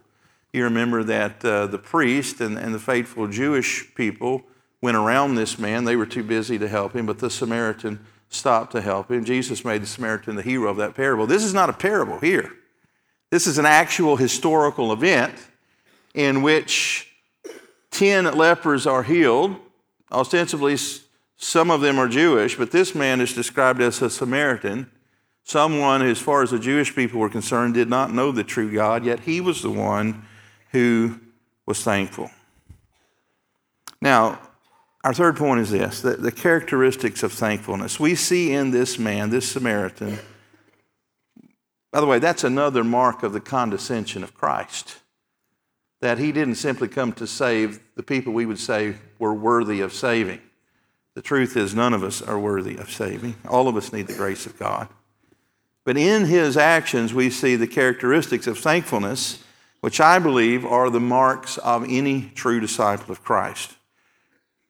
You 0.51 0.63
remember 0.63 1.03
that 1.03 1.45
uh, 1.45 1.67
the 1.67 1.77
priest 1.77 2.41
and, 2.41 2.57
and 2.57 2.73
the 2.73 2.79
faithful 2.79 3.27
Jewish 3.27 3.93
people 3.93 4.41
went 4.81 4.97
around 4.97 5.35
this 5.35 5.59
man. 5.59 5.83
They 5.83 5.95
were 5.95 6.07
too 6.07 6.23
busy 6.23 6.57
to 6.57 6.67
help 6.67 6.95
him, 6.95 7.05
but 7.05 7.19
the 7.19 7.29
Samaritan 7.29 8.03
stopped 8.29 8.71
to 8.71 8.81
help 8.81 9.11
him. 9.11 9.23
Jesus 9.23 9.63
made 9.63 9.83
the 9.83 9.85
Samaritan 9.85 10.35
the 10.35 10.41
hero 10.41 10.67
of 10.67 10.77
that 10.77 10.95
parable. 10.95 11.27
This 11.27 11.43
is 11.43 11.53
not 11.53 11.69
a 11.69 11.73
parable 11.73 12.17
here. 12.21 12.51
This 13.29 13.45
is 13.45 13.59
an 13.59 13.67
actual 13.67 14.15
historical 14.15 14.91
event 14.91 15.35
in 16.15 16.41
which 16.41 17.07
10 17.91 18.35
lepers 18.35 18.87
are 18.87 19.03
healed. 19.03 19.57
Ostensibly, 20.11 20.75
some 21.37 21.69
of 21.69 21.81
them 21.81 21.99
are 21.99 22.07
Jewish, 22.07 22.57
but 22.57 22.71
this 22.71 22.95
man 22.95 23.21
is 23.21 23.31
described 23.31 23.79
as 23.79 24.01
a 24.01 24.09
Samaritan, 24.09 24.89
someone, 25.49 26.03
as 26.03 26.19
far 26.19 26.43
as 26.43 26.51
the 26.51 26.59
Jewish 26.59 26.95
people 26.95 27.19
were 27.19 27.29
concerned, 27.29 27.73
did 27.73 27.89
not 27.89 28.13
know 28.13 28.31
the 28.31 28.43
true 28.43 28.71
God, 28.71 29.03
yet 29.03 29.21
he 29.21 29.41
was 29.41 29.61
the 29.61 29.71
one 29.71 30.25
who 30.71 31.19
was 31.65 31.83
thankful. 31.83 32.29
Now, 34.01 34.39
our 35.03 35.13
third 35.13 35.37
point 35.37 35.61
is 35.61 35.71
this 35.71 36.01
the, 36.01 36.11
the 36.11 36.31
characteristics 36.31 37.23
of 37.23 37.31
thankfulness. 37.31 37.99
We 37.99 38.15
see 38.15 38.53
in 38.53 38.71
this 38.71 38.99
man, 38.99 39.29
this 39.29 39.51
Samaritan, 39.51 40.19
by 41.91 42.01
the 42.01 42.05
way, 42.05 42.19
that's 42.19 42.43
another 42.43 42.83
mark 42.83 43.23
of 43.23 43.33
the 43.33 43.39
condescension 43.39 44.23
of 44.23 44.35
Christ. 44.35 44.97
That 46.01 46.19
he 46.19 46.31
didn't 46.31 46.55
simply 46.55 46.87
come 46.87 47.11
to 47.13 47.27
save 47.27 47.81
the 47.95 48.03
people 48.03 48.31
we 48.31 48.45
would 48.45 48.59
say 48.59 48.95
were 49.17 49.33
worthy 49.33 49.81
of 49.81 49.91
saving. 49.91 50.39
The 51.15 51.21
truth 51.21 51.57
is, 51.57 51.75
none 51.75 51.93
of 51.93 52.03
us 52.03 52.21
are 52.21 52.39
worthy 52.39 52.77
of 52.77 52.89
saving. 52.89 53.35
All 53.49 53.67
of 53.67 53.75
us 53.75 53.91
need 53.91 54.07
the 54.07 54.13
grace 54.13 54.45
of 54.45 54.57
God. 54.57 54.87
But 55.89 55.97
in 55.97 56.25
his 56.25 56.55
actions, 56.55 57.15
we 57.15 57.31
see 57.31 57.55
the 57.55 57.65
characteristics 57.65 58.45
of 58.45 58.59
thankfulness, 58.59 59.43
which 59.79 59.99
I 59.99 60.19
believe 60.19 60.63
are 60.63 60.91
the 60.91 60.99
marks 60.99 61.57
of 61.57 61.83
any 61.83 62.31
true 62.35 62.59
disciple 62.59 63.11
of 63.11 63.23
Christ. 63.23 63.75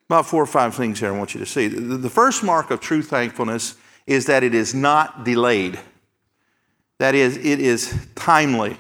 About 0.08 0.28
four 0.28 0.42
or 0.42 0.46
five 0.46 0.76
things 0.76 1.02
here 1.02 1.14
I 1.14 1.18
want 1.18 1.34
you 1.34 1.42
to 1.42 1.46
see. 1.46 1.68
The 1.68 2.10
first 2.10 2.42
mark 2.42 2.72
of 2.72 2.80
true 2.80 3.02
thankfulness 3.02 3.76
is 4.08 4.28
that 4.28 4.44
it 4.44 4.56
is 4.56 4.74
not 4.74 5.26
delayed. 5.26 5.78
That 7.00 7.16
is, 7.16 7.36
it 7.36 7.60
is 7.60 7.94
timely. 8.16 8.78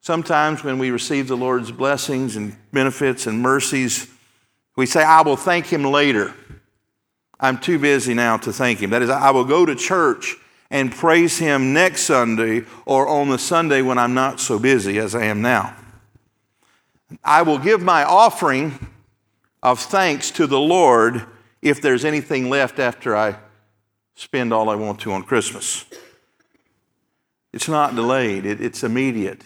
Sometimes 0.00 0.62
when 0.62 0.78
we 0.78 0.92
receive 0.92 1.26
the 1.26 1.36
Lord's 1.36 1.72
blessings 1.72 2.36
and 2.36 2.56
benefits 2.72 3.26
and 3.26 3.40
mercies, 3.40 4.08
we 4.76 4.86
say, 4.86 5.02
I 5.02 5.22
will 5.22 5.34
thank 5.34 5.66
him 5.66 5.82
later. 5.82 6.32
I'm 7.40 7.58
too 7.58 7.80
busy 7.80 8.14
now 8.14 8.36
to 8.36 8.52
thank 8.52 8.78
him. 8.78 8.90
That 8.90 9.02
is, 9.02 9.10
I 9.10 9.32
will 9.32 9.44
go 9.44 9.66
to 9.66 9.74
church 9.74 10.36
and 10.70 10.92
praise 10.92 11.38
him 11.38 11.72
next 11.72 12.02
Sunday 12.02 12.64
or 12.84 13.08
on 13.08 13.28
the 13.30 13.38
Sunday 13.38 13.82
when 13.82 13.98
I'm 13.98 14.14
not 14.14 14.40
so 14.40 14.58
busy 14.58 14.98
as 14.98 15.14
I 15.14 15.24
am 15.24 15.40
now. 15.40 15.74
I 17.24 17.42
will 17.42 17.58
give 17.58 17.80
my 17.80 18.04
offering 18.04 18.88
of 19.62 19.80
thanks 19.80 20.30
to 20.32 20.46
the 20.46 20.60
Lord 20.60 21.24
if 21.62 21.80
there's 21.80 22.04
anything 22.04 22.50
left 22.50 22.78
after 22.78 23.16
I 23.16 23.36
spend 24.14 24.52
all 24.52 24.68
I 24.68 24.74
want 24.74 25.00
to 25.00 25.12
on 25.12 25.22
Christmas. 25.22 25.86
It's 27.52 27.68
not 27.68 27.94
delayed, 27.94 28.44
it, 28.44 28.60
it's 28.60 28.84
immediate. 28.84 29.44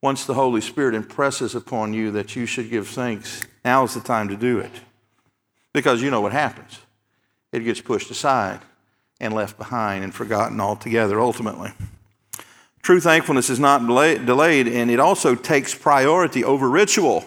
Once 0.00 0.24
the 0.24 0.34
Holy 0.34 0.60
Spirit 0.60 0.94
impresses 0.94 1.54
upon 1.54 1.92
you 1.92 2.10
that 2.12 2.34
you 2.34 2.46
should 2.46 2.70
give 2.70 2.88
thanks, 2.88 3.46
now 3.64 3.84
is 3.84 3.94
the 3.94 4.00
time 4.00 4.28
to 4.28 4.36
do 4.36 4.58
it. 4.58 4.72
Because 5.72 6.02
you 6.02 6.10
know 6.10 6.20
what 6.20 6.32
happens 6.32 6.80
it 7.52 7.60
gets 7.60 7.82
pushed 7.82 8.10
aside 8.10 8.60
and 9.22 9.32
left 9.32 9.56
behind 9.56 10.04
and 10.04 10.12
forgotten 10.12 10.60
altogether 10.60 11.18
ultimately. 11.20 11.70
True 12.82 13.00
thankfulness 13.00 13.48
is 13.48 13.60
not 13.60 13.86
delayed, 13.86 14.66
and 14.66 14.90
it 14.90 14.98
also 14.98 15.36
takes 15.36 15.72
priority 15.72 16.42
over 16.42 16.68
ritual. 16.68 17.24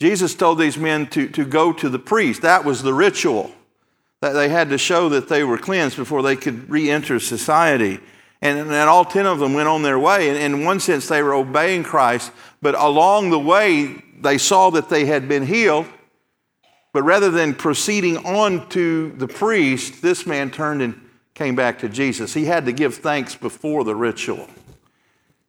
Jesus 0.00 0.36
told 0.36 0.60
these 0.60 0.78
men 0.78 1.08
to, 1.08 1.28
to 1.30 1.44
go 1.44 1.72
to 1.72 1.88
the 1.88 1.98
priest. 1.98 2.42
That 2.42 2.64
was 2.64 2.82
the 2.82 2.94
ritual. 2.94 3.50
That 4.20 4.32
they 4.32 4.48
had 4.48 4.70
to 4.70 4.78
show 4.78 5.08
that 5.08 5.28
they 5.28 5.42
were 5.42 5.58
cleansed 5.58 5.96
before 5.96 6.22
they 6.22 6.36
could 6.36 6.70
re 6.70 6.88
enter 6.88 7.18
society. 7.18 7.98
And, 8.40 8.58
and 8.58 8.72
all 8.72 9.04
10 9.04 9.26
of 9.26 9.40
them 9.40 9.54
went 9.54 9.68
on 9.68 9.82
their 9.82 9.98
way. 9.98 10.28
And 10.28 10.38
in 10.38 10.64
one 10.64 10.78
sense, 10.78 11.08
they 11.08 11.22
were 11.22 11.34
obeying 11.34 11.82
Christ, 11.82 12.30
but 12.62 12.76
along 12.76 13.30
the 13.30 13.40
way, 13.40 14.04
they 14.20 14.38
saw 14.38 14.70
that 14.70 14.88
they 14.88 15.06
had 15.06 15.28
been 15.28 15.44
healed. 15.44 15.86
But 16.98 17.04
rather 17.04 17.30
than 17.30 17.54
proceeding 17.54 18.16
on 18.26 18.68
to 18.70 19.12
the 19.12 19.28
priest, 19.28 20.02
this 20.02 20.26
man 20.26 20.50
turned 20.50 20.82
and 20.82 21.00
came 21.32 21.54
back 21.54 21.78
to 21.78 21.88
Jesus. 21.88 22.34
He 22.34 22.46
had 22.46 22.66
to 22.66 22.72
give 22.72 22.96
thanks 22.96 23.36
before 23.36 23.84
the 23.84 23.94
ritual. 23.94 24.48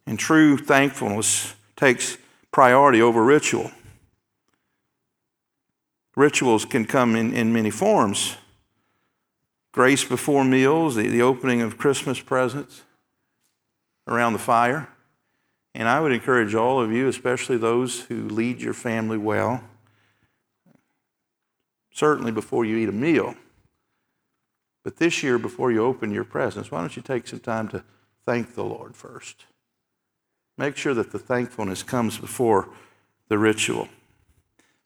And 0.06 0.20
true 0.20 0.60
thankfulness 0.60 1.56
takes 1.76 2.20
priority 2.52 3.02
over 3.02 3.24
ritual. 3.24 3.72
Rituals 6.16 6.66
can 6.66 6.86
come 6.86 7.16
in, 7.16 7.34
in 7.34 7.52
many 7.52 7.72
forms 7.72 8.36
grace 9.72 10.06
before 10.06 10.46
meals, 10.46 10.94
the, 10.94 11.08
the 11.08 11.24
opening 11.24 11.64
of 11.64 11.80
Christmas 11.80 12.20
presents 12.20 12.84
around 14.08 14.34
the 14.34 14.38
fire. 14.38 14.88
And 15.74 15.90
I 15.90 16.00
would 16.00 16.12
encourage 16.12 16.54
all 16.54 16.80
of 16.80 16.92
you, 16.92 17.08
especially 17.08 17.58
those 17.58 18.02
who 18.02 18.30
lead 18.30 18.62
your 18.62 18.76
family 18.76 19.18
well, 19.18 19.64
certainly 22.00 22.32
before 22.32 22.64
you 22.64 22.78
eat 22.78 22.88
a 22.88 22.94
meal. 22.94 23.36
But 24.86 24.98
this 24.98 25.22
year, 25.22 25.38
before 25.38 25.70
you 25.70 25.84
open 25.84 26.12
your 26.12 26.24
presents, 26.24 26.72
why 26.72 26.80
don't 26.80 26.96
you 26.96 27.02
take 27.02 27.28
some 27.28 27.42
time 27.42 27.68
to 27.70 27.84
thank 28.26 28.56
the 28.56 28.64
Lord 28.64 28.96
first? 28.96 29.46
Make 30.58 30.78
sure 30.78 30.94
that 30.94 31.12
the 31.12 31.20
thankfulness 31.20 31.84
comes 31.84 32.18
before 32.18 32.70
the 33.28 33.38
ritual. 33.38 33.90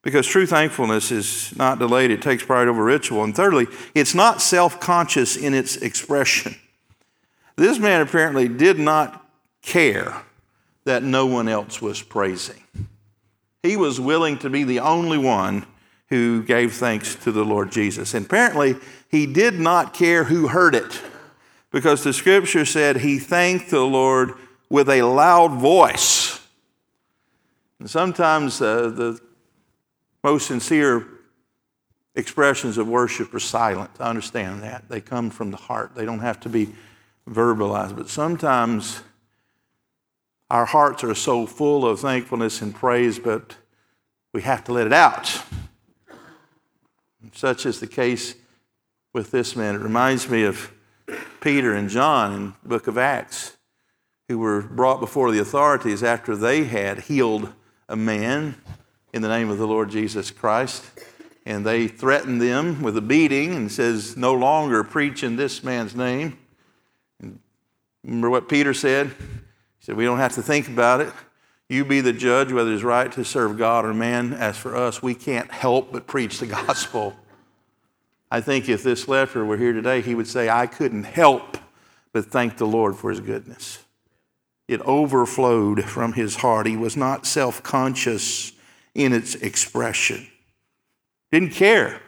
Because 0.02 0.26
true 0.26 0.48
thankfulness 0.48 1.12
is 1.12 1.56
not 1.56 1.78
delayed, 1.78 2.10
it 2.10 2.22
takes 2.22 2.44
pride 2.44 2.68
over 2.68 2.84
ritual. 2.84 3.24
And 3.24 3.36
thirdly, 3.36 3.68
it's 3.94 4.16
not 4.16 4.42
self 4.42 4.80
conscious 4.80 5.38
in 5.38 5.54
its 5.54 5.78
expression. 5.78 6.56
This 7.56 7.78
man 7.78 8.02
apparently 8.02 8.48
did 8.48 8.80
not 8.80 9.24
care 9.62 10.24
that 10.86 11.04
no 11.04 11.28
one 11.28 11.48
else 11.48 11.80
was 11.80 12.02
praising. 12.02 12.64
He 13.62 13.78
was 13.78 14.00
willing 14.00 14.40
to 14.40 14.50
be 14.50 14.64
the 14.64 14.80
only 14.80 15.20
one 15.20 15.68
who 16.10 16.44
gave 16.44 16.74
thanks 16.74 17.16
to 17.16 17.32
the 17.32 17.46
Lord 17.46 17.72
Jesus. 17.72 18.14
And 18.14 18.26
apparently, 18.26 18.76
he 19.10 19.26
did 19.26 19.60
not 19.60 19.94
care 19.94 20.26
who 20.26 20.48
heard 20.48 20.76
it 20.76 21.02
because 21.72 22.04
the 22.04 22.14
scripture 22.14 22.66
said 22.66 22.98
he 22.98 23.20
thanked 23.20 23.70
the 23.70 23.82
Lord 23.82 24.34
with 24.70 24.90
a 24.90 25.02
loud 25.02 25.54
voice. 25.54 26.40
And 27.80 27.90
sometimes 27.90 28.62
uh, 28.62 28.90
the 28.90 29.20
most 30.24 30.48
sincere 30.48 31.08
expressions 32.16 32.78
of 32.78 32.88
worship 32.88 33.34
are 33.34 33.40
silent. 33.40 33.92
I 34.00 34.10
understand 34.10 34.64
that. 34.64 34.88
They 34.88 35.02
come 35.02 35.30
from 35.30 35.52
the 35.52 35.58
heart, 35.58 35.96
they 35.96 36.06
don't 36.06 36.20
have 36.20 36.40
to 36.42 36.50
be 36.50 36.74
verbalized. 37.30 37.96
But 37.96 38.10
sometimes 38.10 39.02
our 40.50 40.66
hearts 40.66 41.04
are 41.04 41.16
so 41.16 41.46
full 41.46 41.86
of 41.86 42.00
thankfulness 42.00 42.62
and 42.62 42.74
praise, 42.74 43.18
but 43.18 43.56
we 44.34 44.44
have 44.44 44.64
to 44.66 44.74
let 44.74 44.88
it 44.88 44.94
out. 44.94 45.44
Such 47.32 47.66
is 47.66 47.80
the 47.80 47.88
case 47.88 48.36
with 49.14 49.32
this 49.32 49.56
man. 49.56 49.76
It 49.76 49.82
reminds 49.82 50.30
me 50.30 50.44
of 50.44 50.72
Peter 51.42 51.74
and 51.74 51.90
John 51.90 52.34
in 52.34 52.54
the 52.64 52.70
book 52.70 52.88
of 52.88 52.98
Acts, 52.98 53.58
who 54.28 54.40
were 54.40 54.62
brought 54.62 55.00
before 55.00 55.32
the 55.32 55.40
authorities 55.40 56.04
after 56.04 56.36
they 56.36 56.66
had 56.66 57.02
healed 57.02 57.54
a 57.88 57.96
man 57.96 58.56
in 59.14 59.22
the 59.22 59.28
name 59.28 59.50
of 59.50 59.58
the 59.58 59.68
Lord 59.68 59.90
Jesus 59.90 60.32
Christ. 60.32 60.84
And 61.46 61.66
they 61.66 61.88
threatened 61.88 62.42
them 62.42 62.82
with 62.82 62.98
a 62.98 63.02
beating 63.02 63.54
and 63.54 63.72
says, 63.72 64.16
No 64.16 64.34
longer 64.34 64.84
preach 64.84 65.24
in 65.24 65.36
this 65.36 65.64
man's 65.64 65.96
name. 65.96 66.38
And 67.20 67.40
remember 68.04 68.30
what 68.30 68.48
Peter 68.48 68.74
said? 68.74 69.08
He 69.08 69.86
said, 69.86 69.96
We 69.96 70.06
don't 70.06 70.20
have 70.20 70.36
to 70.36 70.42
think 70.42 70.68
about 70.68 71.02
it. 71.02 71.12
You 71.74 71.84
be 71.84 72.02
the 72.02 72.14
judge 72.14 72.52
whether 72.52 72.72
it's 72.72 72.84
right 72.84 73.12
to 73.14 73.26
serve 73.26 73.58
God 73.58 73.84
or 73.84 73.96
man. 73.96 74.32
As 74.32 74.56
for 74.56 74.76
us, 74.76 75.02
we 75.02 75.16
can't 75.16 75.52
help 75.52 75.92
but 75.92 76.06
preach 76.06 76.38
the 76.38 76.46
gospel. 76.68 77.16
I 78.30 78.42
think 78.42 78.70
if 78.70 78.84
this 78.84 79.08
leper 79.08 79.44
were 79.44 79.58
here 79.58 79.74
today, 79.74 80.02
he 80.02 80.14
would 80.14 80.28
say, 80.28 80.50
I 80.50 80.68
couldn't 80.68 81.06
help 81.06 81.58
but 82.12 82.28
thank 82.28 82.58
the 82.58 82.68
Lord 82.68 82.96
for 82.96 83.10
his 83.10 83.22
goodness. 83.22 83.80
It 84.68 84.82
overflowed 84.82 85.84
from 85.86 86.14
his 86.14 86.36
heart. 86.36 86.68
He 86.68 86.78
was 86.78 86.96
not 86.96 87.26
self 87.26 87.64
conscious 87.64 88.52
in 88.94 89.12
its 89.12 89.34
expression. 89.34 90.28
Didn't 91.32 91.54
care 91.54 92.02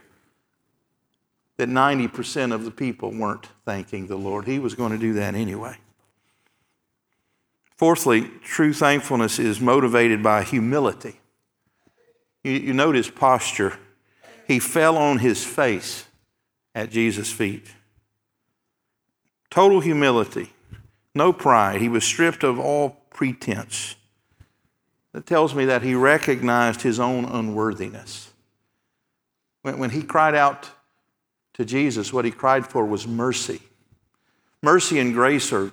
that 1.58 1.70
90% 1.70 2.54
of 2.54 2.66
the 2.66 2.72
people 2.72 3.12
weren't 3.12 3.48
thanking 3.66 4.06
the 4.06 4.16
Lord. 4.16 4.46
He 4.46 4.60
was 4.60 4.76
going 4.76 4.92
to 4.92 5.00
do 5.00 5.14
that 5.14 5.34
anyway. 5.34 5.78
Fourthly, 7.78 8.30
true 8.42 8.74
thankfulness 8.74 9.38
is 9.38 9.60
motivated 9.60 10.24
by 10.24 10.44
humility. 10.44 11.20
You, 12.44 12.54
you 12.54 12.74
note 12.74 12.96
his 12.96 13.10
posture. 13.10 13.78
He 14.48 14.60
fell 14.60 14.98
on 14.98 15.20
his 15.20 15.44
face 15.44 16.06
at 16.74 16.90
Jesus' 16.90 17.32
feet. 17.32 17.68
Total 19.50 19.80
humility, 19.80 20.54
no 21.14 21.34
pride. 21.34 21.82
He 21.82 21.90
was 21.90 22.04
stripped 22.04 22.44
of 22.44 22.60
all 22.60 23.02
pretense. 23.10 23.96
That 25.14 25.26
tells 25.26 25.56
me 25.56 25.66
that 25.66 25.82
he 25.82 25.96
recognized 25.96 26.82
his 26.82 27.00
own 27.00 27.24
unworthiness. 27.26 28.34
When, 29.62 29.80
when 29.80 29.90
he 29.92 30.02
cried 30.02 30.36
out 30.36 30.70
to 31.54 31.64
Jesus, 31.64 32.12
what 32.12 32.26
he 32.26 32.32
cried 32.32 32.68
for 32.68 32.86
was 32.86 33.08
mercy. 33.08 33.62
Mercy 34.62 35.00
and 35.00 35.14
grace 35.14 35.54
are 35.54 35.72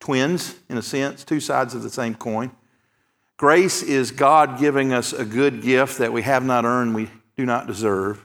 twins, 0.00 0.56
in 0.68 0.76
a 0.76 0.82
sense, 0.82 1.22
two 1.22 1.40
sides 1.40 1.74
of 1.74 1.82
the 1.82 1.90
same 1.90 2.14
coin. 2.14 2.50
Grace 3.36 3.82
is 3.82 4.10
God 4.10 4.58
giving 4.58 4.92
us 4.92 5.12
a 5.12 5.24
good 5.24 5.62
gift 5.62 5.98
that 5.98 6.12
we 6.12 6.22
have 6.22 6.44
not 6.44 6.64
earned, 6.64 6.94
we 6.94 7.08
do 7.36 7.46
not 7.46 7.66
deserve. 7.66 8.24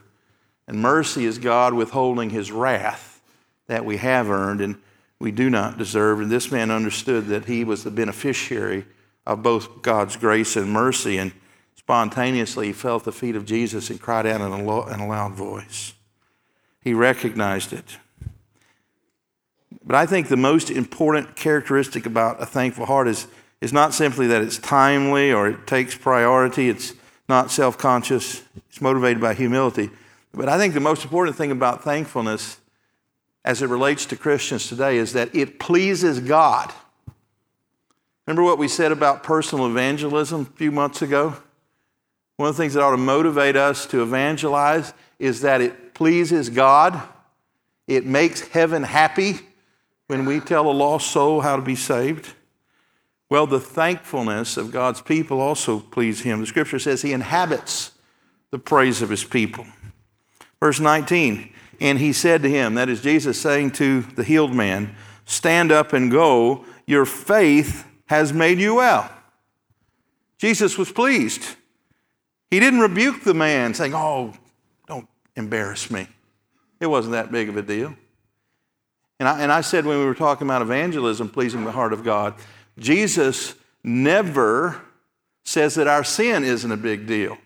And 0.66 0.80
mercy 0.80 1.24
is 1.24 1.38
God 1.38 1.74
withholding 1.74 2.30
his 2.30 2.50
wrath 2.50 3.22
that 3.66 3.84
we 3.84 3.98
have 3.98 4.28
earned 4.28 4.60
and 4.60 4.76
we 5.18 5.30
do 5.30 5.48
not 5.48 5.78
deserve. 5.78 6.20
And 6.20 6.30
this 6.30 6.50
man 6.50 6.70
understood 6.70 7.26
that 7.28 7.46
he 7.46 7.64
was 7.64 7.84
the 7.84 7.90
beneficiary 7.90 8.84
of 9.26 9.42
both 9.42 9.82
God's 9.82 10.16
grace 10.16 10.56
and 10.56 10.70
mercy. 10.70 11.18
And 11.18 11.32
spontaneously, 11.76 12.68
he 12.68 12.72
fell 12.72 12.96
at 12.96 13.04
the 13.04 13.12
feet 13.12 13.36
of 13.36 13.46
Jesus 13.46 13.90
and 13.90 14.00
cried 14.00 14.26
out 14.26 14.40
in 14.40 15.00
a 15.00 15.08
loud 15.08 15.32
voice. 15.32 15.94
He 16.82 16.92
recognized 16.94 17.72
it. 17.72 17.96
But 19.86 19.94
I 19.94 20.04
think 20.04 20.26
the 20.26 20.36
most 20.36 20.68
important 20.68 21.36
characteristic 21.36 22.06
about 22.06 22.42
a 22.42 22.46
thankful 22.46 22.86
heart 22.86 23.06
is, 23.06 23.28
is 23.60 23.72
not 23.72 23.94
simply 23.94 24.26
that 24.26 24.42
it's 24.42 24.58
timely 24.58 25.32
or 25.32 25.46
it 25.46 25.66
takes 25.68 25.94
priority, 25.94 26.68
it's 26.68 26.92
not 27.28 27.52
self 27.52 27.78
conscious, 27.78 28.42
it's 28.68 28.80
motivated 28.80 29.20
by 29.20 29.32
humility. 29.34 29.90
But 30.34 30.48
I 30.48 30.58
think 30.58 30.74
the 30.74 30.80
most 30.80 31.04
important 31.04 31.36
thing 31.36 31.52
about 31.52 31.84
thankfulness 31.84 32.58
as 33.44 33.62
it 33.62 33.68
relates 33.68 34.06
to 34.06 34.16
Christians 34.16 34.68
today 34.68 34.96
is 34.96 35.12
that 35.12 35.32
it 35.34 35.60
pleases 35.60 36.18
God. 36.18 36.72
Remember 38.26 38.42
what 38.42 38.58
we 38.58 38.66
said 38.66 38.90
about 38.90 39.22
personal 39.22 39.66
evangelism 39.66 40.42
a 40.52 40.56
few 40.56 40.72
months 40.72 41.00
ago? 41.00 41.36
One 42.38 42.48
of 42.48 42.56
the 42.56 42.62
things 42.62 42.74
that 42.74 42.82
ought 42.82 42.90
to 42.90 42.96
motivate 42.96 43.56
us 43.56 43.86
to 43.86 44.02
evangelize 44.02 44.92
is 45.20 45.42
that 45.42 45.60
it 45.60 45.94
pleases 45.94 46.50
God. 46.50 47.00
It 47.86 48.04
makes 48.04 48.40
heaven 48.48 48.82
happy 48.82 49.38
when 50.06 50.24
we 50.24 50.40
tell 50.40 50.70
a 50.70 50.72
lost 50.72 51.10
soul 51.10 51.40
how 51.40 51.56
to 51.56 51.62
be 51.62 51.74
saved. 51.74 52.34
Well, 53.28 53.46
the 53.46 53.60
thankfulness 53.60 54.56
of 54.56 54.70
God's 54.70 55.00
people 55.00 55.40
also 55.40 55.80
please 55.80 56.20
Him. 56.20 56.40
The 56.40 56.46
scripture 56.46 56.78
says 56.78 57.02
He 57.02 57.12
inhabits 57.12 57.92
the 58.50 58.58
praise 58.58 59.02
of 59.02 59.10
His 59.10 59.24
people. 59.24 59.66
Verse 60.60 60.78
19, 60.80 61.52
and 61.80 61.98
He 61.98 62.12
said 62.12 62.42
to 62.42 62.48
him, 62.48 62.74
that 62.74 62.88
is 62.88 63.02
Jesus 63.02 63.40
saying 63.40 63.72
to 63.72 64.02
the 64.02 64.24
healed 64.24 64.54
man, 64.54 64.94
Stand 65.24 65.72
up 65.72 65.92
and 65.92 66.10
go, 66.10 66.64
your 66.86 67.04
faith 67.04 67.84
has 68.06 68.32
made 68.32 68.58
you 68.58 68.76
well. 68.76 69.10
Jesus 70.38 70.78
was 70.78 70.92
pleased. 70.92 71.56
He 72.50 72.60
didn't 72.60 72.80
rebuke 72.80 73.24
the 73.24 73.34
man, 73.34 73.74
saying, 73.74 73.94
Oh, 73.94 74.32
don't 74.86 75.08
embarrass 75.34 75.90
me. 75.90 76.06
It 76.78 76.86
wasn't 76.86 77.12
that 77.12 77.32
big 77.32 77.48
of 77.48 77.56
a 77.56 77.62
deal. 77.62 77.96
And 79.18 79.28
I, 79.28 79.40
and 79.40 79.50
I 79.50 79.60
said 79.62 79.86
when 79.86 79.98
we 79.98 80.04
were 80.04 80.14
talking 80.14 80.46
about 80.46 80.62
evangelism, 80.62 81.28
pleasing 81.28 81.64
the 81.64 81.72
heart 81.72 81.92
of 81.92 82.04
God, 82.04 82.34
Jesus 82.78 83.54
never 83.82 84.80
says 85.44 85.76
that 85.76 85.86
our 85.86 86.04
sin 86.04 86.44
isn't 86.44 86.70
a 86.70 86.76
big 86.76 87.06
deal. 87.06 87.38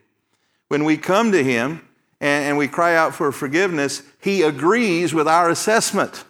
When 0.68 0.84
we 0.84 0.96
come 0.96 1.32
to 1.32 1.44
Him 1.44 1.86
and, 2.20 2.44
and 2.44 2.58
we 2.58 2.66
cry 2.68 2.96
out 2.96 3.14
for 3.14 3.30
forgiveness, 3.30 4.02
He 4.20 4.42
agrees 4.42 5.14
with 5.14 5.28
our 5.28 5.50
assessment 5.50 6.24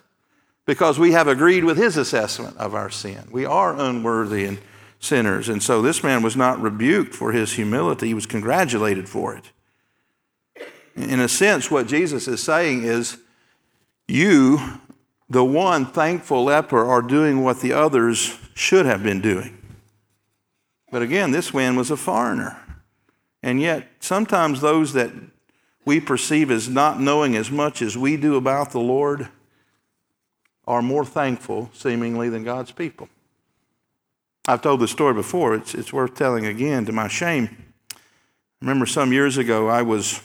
because 0.70 1.00
we 1.00 1.10
have 1.10 1.26
agreed 1.26 1.64
with 1.64 1.76
his 1.76 1.96
assessment 1.96 2.56
of 2.56 2.76
our 2.76 2.90
sin. 2.90 3.26
We 3.32 3.44
are 3.44 3.76
unworthy 3.76 4.44
and 4.44 4.60
sinners. 5.00 5.48
And 5.48 5.60
so 5.60 5.82
this 5.82 6.04
man 6.04 6.22
was 6.22 6.36
not 6.36 6.60
rebuked 6.60 7.12
for 7.12 7.32
his 7.32 7.54
humility, 7.54 8.06
he 8.06 8.14
was 8.14 8.24
congratulated 8.24 9.08
for 9.08 9.34
it. 9.34 9.50
In 10.94 11.18
a 11.18 11.26
sense, 11.26 11.72
what 11.72 11.88
Jesus 11.88 12.28
is 12.28 12.40
saying 12.40 12.84
is 12.84 13.18
You, 14.06 14.60
the 15.30 15.44
one 15.44 15.86
thankful 15.86 16.44
leper, 16.44 16.84
are 16.84 17.00
doing 17.00 17.44
what 17.44 17.60
the 17.60 17.72
others 17.72 18.36
should 18.54 18.84
have 18.84 19.02
been 19.04 19.20
doing. 19.20 19.56
But 20.90 21.02
again, 21.02 21.30
this 21.30 21.54
man 21.54 21.76
was 21.76 21.92
a 21.92 21.96
foreigner. 21.96 22.60
And 23.40 23.60
yet, 23.60 23.88
sometimes 24.00 24.60
those 24.60 24.92
that 24.94 25.12
we 25.84 26.00
perceive 26.00 26.50
as 26.50 26.68
not 26.68 27.00
knowing 27.00 27.36
as 27.36 27.50
much 27.50 27.80
as 27.80 27.96
we 27.96 28.16
do 28.16 28.34
about 28.34 28.72
the 28.72 28.80
Lord 28.80 29.28
are 30.66 30.82
more 30.82 31.04
thankful, 31.04 31.70
seemingly, 31.72 32.28
than 32.28 32.44
God's 32.44 32.72
people. 32.72 33.08
I've 34.46 34.62
told 34.62 34.80
this 34.80 34.90
story 34.90 35.14
before, 35.14 35.54
it's, 35.54 35.74
it's 35.74 35.92
worth 35.92 36.14
telling 36.14 36.44
again 36.44 36.84
to 36.86 36.92
my 36.92 37.06
shame. 37.06 37.48
I 37.92 37.96
remember 38.60 38.84
some 38.84 39.12
years 39.12 39.38
ago, 39.38 39.68
I 39.68 39.82
was 39.82 40.20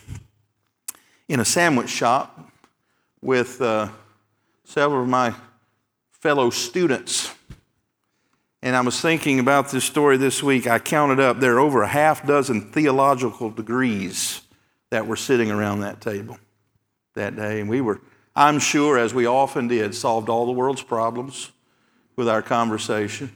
in 1.27 1.39
a 1.39 1.45
sandwich 1.45 1.89
shop 1.89 2.51
with 3.21 3.61
uh, 3.61 3.89
several 4.65 5.03
of 5.03 5.07
my 5.07 5.33
fellow 6.11 6.49
students. 6.49 7.33
And 8.61 8.75
I 8.75 8.81
was 8.81 8.99
thinking 8.99 9.39
about 9.39 9.69
this 9.69 9.85
story 9.85 10.17
this 10.17 10.41
week. 10.41 10.67
I 10.67 10.79
counted 10.79 11.19
up, 11.19 11.39
there 11.39 11.55
are 11.55 11.59
over 11.59 11.83
a 11.83 11.87
half 11.87 12.25
dozen 12.25 12.71
theological 12.71 13.51
degrees 13.51 14.41
that 14.89 15.07
were 15.07 15.15
sitting 15.15 15.51
around 15.51 15.81
that 15.81 16.01
table 16.01 16.37
that 17.13 17.35
day. 17.35 17.61
And 17.61 17.69
we 17.69 17.79
were, 17.79 18.01
I'm 18.35 18.59
sure, 18.59 18.97
as 18.97 19.13
we 19.13 19.27
often 19.27 19.67
did, 19.67 19.93
solved 19.93 20.29
all 20.29 20.47
the 20.47 20.51
world's 20.51 20.81
problems 20.81 21.51
with 22.15 22.27
our 22.27 22.41
conversation. 22.41 23.31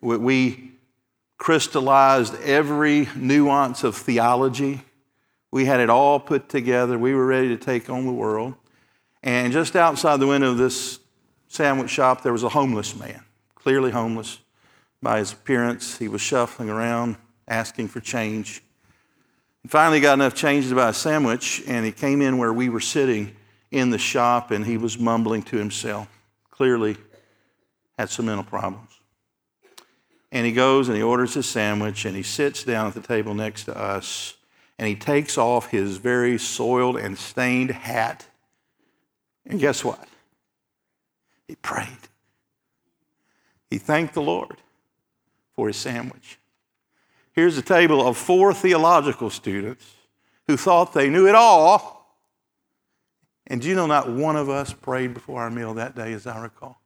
We 0.00 0.70
crystallized 1.36 2.40
every 2.42 3.08
nuance 3.16 3.82
of 3.82 3.96
theology. 3.96 4.82
We 5.50 5.64
had 5.64 5.80
it 5.80 5.90
all 5.90 6.20
put 6.20 6.48
together. 6.48 6.96
We 6.96 7.14
were 7.14 7.26
ready 7.26 7.48
to 7.48 7.56
take 7.56 7.90
on 7.90 8.06
the 8.06 8.12
world. 8.12 8.54
And 9.24 9.54
just 9.54 9.74
outside 9.74 10.20
the 10.20 10.26
window 10.26 10.50
of 10.50 10.58
this 10.58 11.00
sandwich 11.48 11.88
shop, 11.88 12.22
there 12.22 12.32
was 12.32 12.42
a 12.42 12.48
homeless 12.50 12.94
man, 12.94 13.24
clearly 13.54 13.90
homeless 13.90 14.38
by 15.02 15.18
his 15.18 15.32
appearance. 15.32 15.96
He 15.96 16.08
was 16.08 16.20
shuffling 16.20 16.68
around, 16.68 17.16
asking 17.48 17.88
for 17.88 18.00
change. 18.00 18.62
And 19.62 19.72
finally, 19.72 20.00
got 20.00 20.12
enough 20.12 20.34
change 20.34 20.68
to 20.68 20.74
buy 20.74 20.90
a 20.90 20.92
sandwich, 20.92 21.62
and 21.66 21.86
he 21.86 21.90
came 21.90 22.20
in 22.20 22.36
where 22.36 22.52
we 22.52 22.68
were 22.68 22.80
sitting 22.80 23.34
in 23.70 23.88
the 23.88 23.98
shop, 23.98 24.50
and 24.50 24.66
he 24.66 24.76
was 24.76 24.98
mumbling 24.98 25.42
to 25.44 25.56
himself. 25.56 26.06
Clearly, 26.50 26.98
had 27.98 28.10
some 28.10 28.26
mental 28.26 28.44
problems. 28.44 28.90
And 30.32 30.44
he 30.44 30.52
goes 30.52 30.88
and 30.88 30.98
he 30.98 31.02
orders 31.02 31.32
his 31.32 31.46
sandwich, 31.46 32.04
and 32.04 32.14
he 32.14 32.22
sits 32.22 32.62
down 32.62 32.88
at 32.88 32.94
the 32.94 33.00
table 33.00 33.32
next 33.32 33.64
to 33.64 33.78
us, 33.78 34.34
and 34.78 34.86
he 34.86 34.94
takes 34.94 35.38
off 35.38 35.70
his 35.70 35.96
very 35.96 36.36
soiled 36.36 36.98
and 36.98 37.16
stained 37.16 37.70
hat. 37.70 38.26
And 39.46 39.60
guess 39.60 39.84
what? 39.84 40.08
He 41.46 41.56
prayed. 41.56 41.88
He 43.70 43.78
thanked 43.78 44.14
the 44.14 44.22
Lord 44.22 44.56
for 45.54 45.66
his 45.66 45.76
sandwich. 45.76 46.38
Here's 47.32 47.58
a 47.58 47.62
table 47.62 48.06
of 48.06 48.16
four 48.16 48.54
theological 48.54 49.30
students 49.30 49.84
who 50.46 50.56
thought 50.56 50.92
they 50.92 51.10
knew 51.10 51.26
it 51.26 51.34
all. 51.34 52.18
And 53.46 53.60
do 53.60 53.68
you 53.68 53.74
know 53.74 53.86
not 53.86 54.08
one 54.08 54.36
of 54.36 54.48
us 54.48 54.72
prayed 54.72 55.12
before 55.12 55.42
our 55.42 55.50
meal 55.50 55.74
that 55.74 55.94
day, 55.94 56.12
as 56.12 56.26
I 56.26 56.40
recall? 56.40 56.80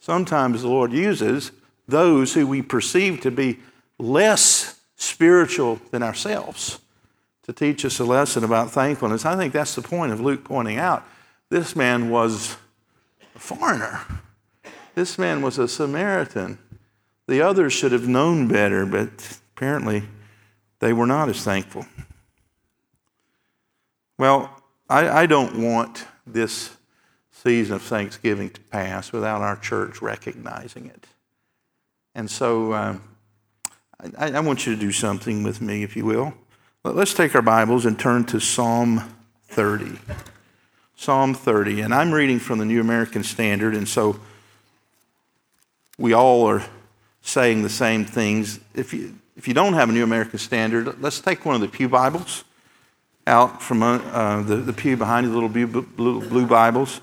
Sometimes 0.00 0.62
the 0.62 0.68
Lord 0.68 0.92
uses 0.92 1.52
those 1.86 2.34
who 2.34 2.46
we 2.46 2.62
perceive 2.62 3.20
to 3.20 3.30
be 3.30 3.60
less 3.98 4.80
spiritual 4.96 5.80
than 5.90 6.02
ourselves 6.02 6.80
to 7.44 7.52
teach 7.52 7.84
us 7.84 7.98
a 7.98 8.04
lesson 8.04 8.44
about 8.44 8.70
thankfulness. 8.70 9.24
I 9.24 9.36
think 9.36 9.52
that's 9.52 9.74
the 9.74 9.82
point 9.82 10.12
of 10.12 10.20
Luke 10.20 10.44
pointing 10.44 10.78
out. 10.78 11.06
This 11.48 11.74
man 11.74 12.10
was 12.10 12.56
a 13.34 13.38
foreigner, 13.38 14.00
this 14.94 15.18
man 15.18 15.42
was 15.42 15.58
a 15.58 15.68
Samaritan. 15.68 16.58
The 17.26 17.42
others 17.42 17.72
should 17.72 17.92
have 17.92 18.08
known 18.08 18.48
better, 18.48 18.84
but 18.84 19.38
apparently 19.54 20.02
they 20.80 20.92
were 20.92 21.06
not 21.06 21.28
as 21.28 21.44
thankful. 21.44 21.86
Well, 24.18 24.50
I, 24.88 25.08
I 25.22 25.26
don't 25.26 25.62
want 25.62 26.04
this 26.26 26.76
season 27.30 27.76
of 27.76 27.82
Thanksgiving 27.82 28.50
to 28.50 28.60
pass 28.60 29.12
without 29.12 29.42
our 29.42 29.56
church 29.56 30.02
recognizing 30.02 30.86
it. 30.86 31.06
And 32.14 32.30
so 32.30 32.74
um, 32.74 33.02
I, 34.18 34.32
I, 34.32 34.40
want 34.40 34.66
you 34.66 34.74
to 34.74 34.80
do 34.80 34.92
something 34.92 35.42
with 35.42 35.60
me, 35.60 35.82
if 35.82 35.96
you 35.96 36.04
will. 36.04 36.34
Let's 36.82 37.12
take 37.12 37.34
our 37.34 37.42
Bibles 37.42 37.84
and 37.84 37.98
turn 37.98 38.24
to 38.24 38.40
Psalm 38.40 39.14
30. 39.48 39.98
Psalm 40.96 41.34
30. 41.34 41.82
And 41.82 41.92
I'm 41.92 42.10
reading 42.10 42.38
from 42.38 42.58
the 42.58 42.64
New 42.64 42.80
American 42.80 43.22
Standard, 43.22 43.74
and 43.74 43.86
so 43.86 44.18
we 45.98 46.14
all 46.14 46.46
are 46.46 46.64
saying 47.20 47.64
the 47.64 47.68
same 47.68 48.06
things. 48.06 48.60
If 48.74 48.94
you, 48.94 49.14
if 49.36 49.46
you 49.46 49.52
don't 49.52 49.74
have 49.74 49.90
a 49.90 49.92
New 49.92 50.02
American 50.02 50.38
Standard, 50.38 51.02
let's 51.02 51.20
take 51.20 51.44
one 51.44 51.54
of 51.54 51.60
the 51.60 51.68
Pew 51.68 51.86
Bibles 51.86 52.44
out 53.26 53.60
from 53.60 53.82
uh, 53.82 54.40
the, 54.40 54.56
the 54.56 54.72
pew 54.72 54.96
behind 54.96 55.26
you, 55.26 55.32
the 55.32 55.38
little 55.38 55.50
blue, 55.50 55.82
blue, 55.82 56.26
blue 56.26 56.46
Bibles. 56.46 57.02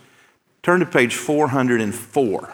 Turn 0.63 0.79
to 0.79 0.87
page 0.87 1.13
404. 1.13 2.53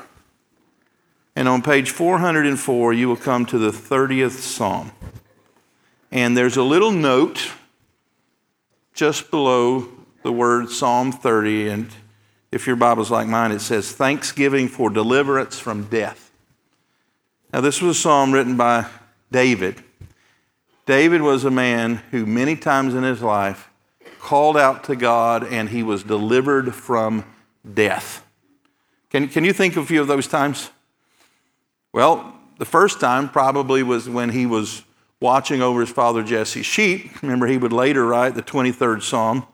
And 1.37 1.47
on 1.47 1.61
page 1.61 1.89
404, 1.89 2.91
you 2.91 3.07
will 3.07 3.15
come 3.15 3.45
to 3.45 3.57
the 3.57 3.71
30th 3.71 4.31
Psalm. 4.31 4.91
And 6.13 6.37
there's 6.37 6.57
a 6.57 6.63
little 6.63 6.91
note 6.91 7.51
just 8.93 9.31
below 9.31 9.89
the 10.21 10.31
word 10.31 10.69
Psalm 10.69 11.11
30. 11.11 11.69
And 11.69 11.89
if 12.51 12.67
your 12.67 12.75
Bible's 12.75 13.09
like 13.09 13.27
mine, 13.27 13.51
it 13.51 13.61
says, 13.61 13.91
Thanksgiving 13.91 14.67
for 14.67 14.91
deliverance 14.91 15.57
from 15.57 15.85
death. 15.85 16.29
Now, 17.51 17.61
this 17.61 17.81
was 17.81 17.97
a 17.97 17.99
psalm 17.99 18.31
written 18.31 18.55
by 18.55 18.85
David. 19.31 19.83
David 20.85 21.23
was 21.23 21.45
a 21.45 21.51
man 21.51 21.95
who, 22.11 22.27
many 22.27 22.55
times 22.57 22.93
in 22.93 23.01
his 23.01 23.23
life, 23.23 23.71
called 24.19 24.55
out 24.55 24.83
to 24.83 24.95
God 24.95 25.43
and 25.43 25.69
he 25.69 25.81
was 25.81 26.03
delivered 26.03 26.75
from 26.75 27.25
death. 27.73 28.23
Can, 29.09 29.29
can 29.29 29.45
you 29.45 29.53
think 29.53 29.77
of 29.77 29.85
a 29.85 29.87
few 29.87 30.01
of 30.01 30.07
those 30.07 30.27
times? 30.27 30.69
Well, 31.91 32.35
the 32.59 32.65
first 32.65 32.99
time 32.99 33.29
probably 33.29 33.81
was 33.81 34.07
when 34.07 34.29
he 34.29 34.45
was 34.45 34.83
watching 35.23 35.61
over 35.61 35.79
his 35.79 35.89
father 35.89 36.21
Jesse's 36.21 36.65
sheep. 36.65 37.21
Remember, 37.21 37.47
he 37.47 37.57
would 37.57 37.71
later 37.71 38.05
write 38.05 38.35
the 38.35 38.43
23rd 38.43 39.01
Psalm. 39.01 39.47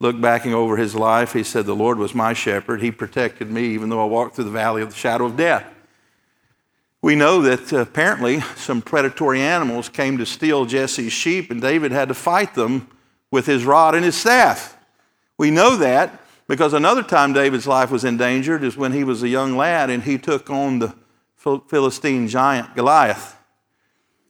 Look 0.00 0.20
back 0.20 0.44
over 0.44 0.76
his 0.76 0.96
life, 0.96 1.32
he 1.32 1.44
said, 1.44 1.66
The 1.66 1.74
Lord 1.74 1.98
was 1.98 2.16
my 2.16 2.32
shepherd. 2.32 2.82
He 2.82 2.90
protected 2.90 3.48
me 3.48 3.66
even 3.68 3.88
though 3.88 4.02
I 4.02 4.06
walked 4.06 4.34
through 4.34 4.44
the 4.46 4.50
valley 4.50 4.82
of 4.82 4.90
the 4.90 4.96
shadow 4.96 5.26
of 5.26 5.36
death. 5.36 5.64
We 7.00 7.14
know 7.14 7.42
that 7.42 7.72
uh, 7.72 7.78
apparently 7.78 8.40
some 8.56 8.82
predatory 8.82 9.40
animals 9.40 9.88
came 9.88 10.18
to 10.18 10.26
steal 10.26 10.66
Jesse's 10.66 11.12
sheep, 11.12 11.48
and 11.48 11.60
David 11.60 11.92
had 11.92 12.08
to 12.08 12.14
fight 12.14 12.54
them 12.54 12.88
with 13.30 13.46
his 13.46 13.64
rod 13.64 13.94
and 13.94 14.04
his 14.04 14.16
staff. 14.16 14.76
We 15.38 15.52
know 15.52 15.76
that 15.76 16.20
because 16.48 16.72
another 16.72 17.04
time 17.04 17.32
David's 17.32 17.68
life 17.68 17.92
was 17.92 18.04
endangered 18.04 18.64
is 18.64 18.76
when 18.76 18.90
he 18.90 19.04
was 19.04 19.22
a 19.22 19.28
young 19.28 19.56
lad 19.56 19.90
and 19.90 20.02
he 20.02 20.18
took 20.18 20.50
on 20.50 20.80
the 20.80 20.94
Philistine 21.36 22.26
giant 22.26 22.74
Goliath. 22.74 23.36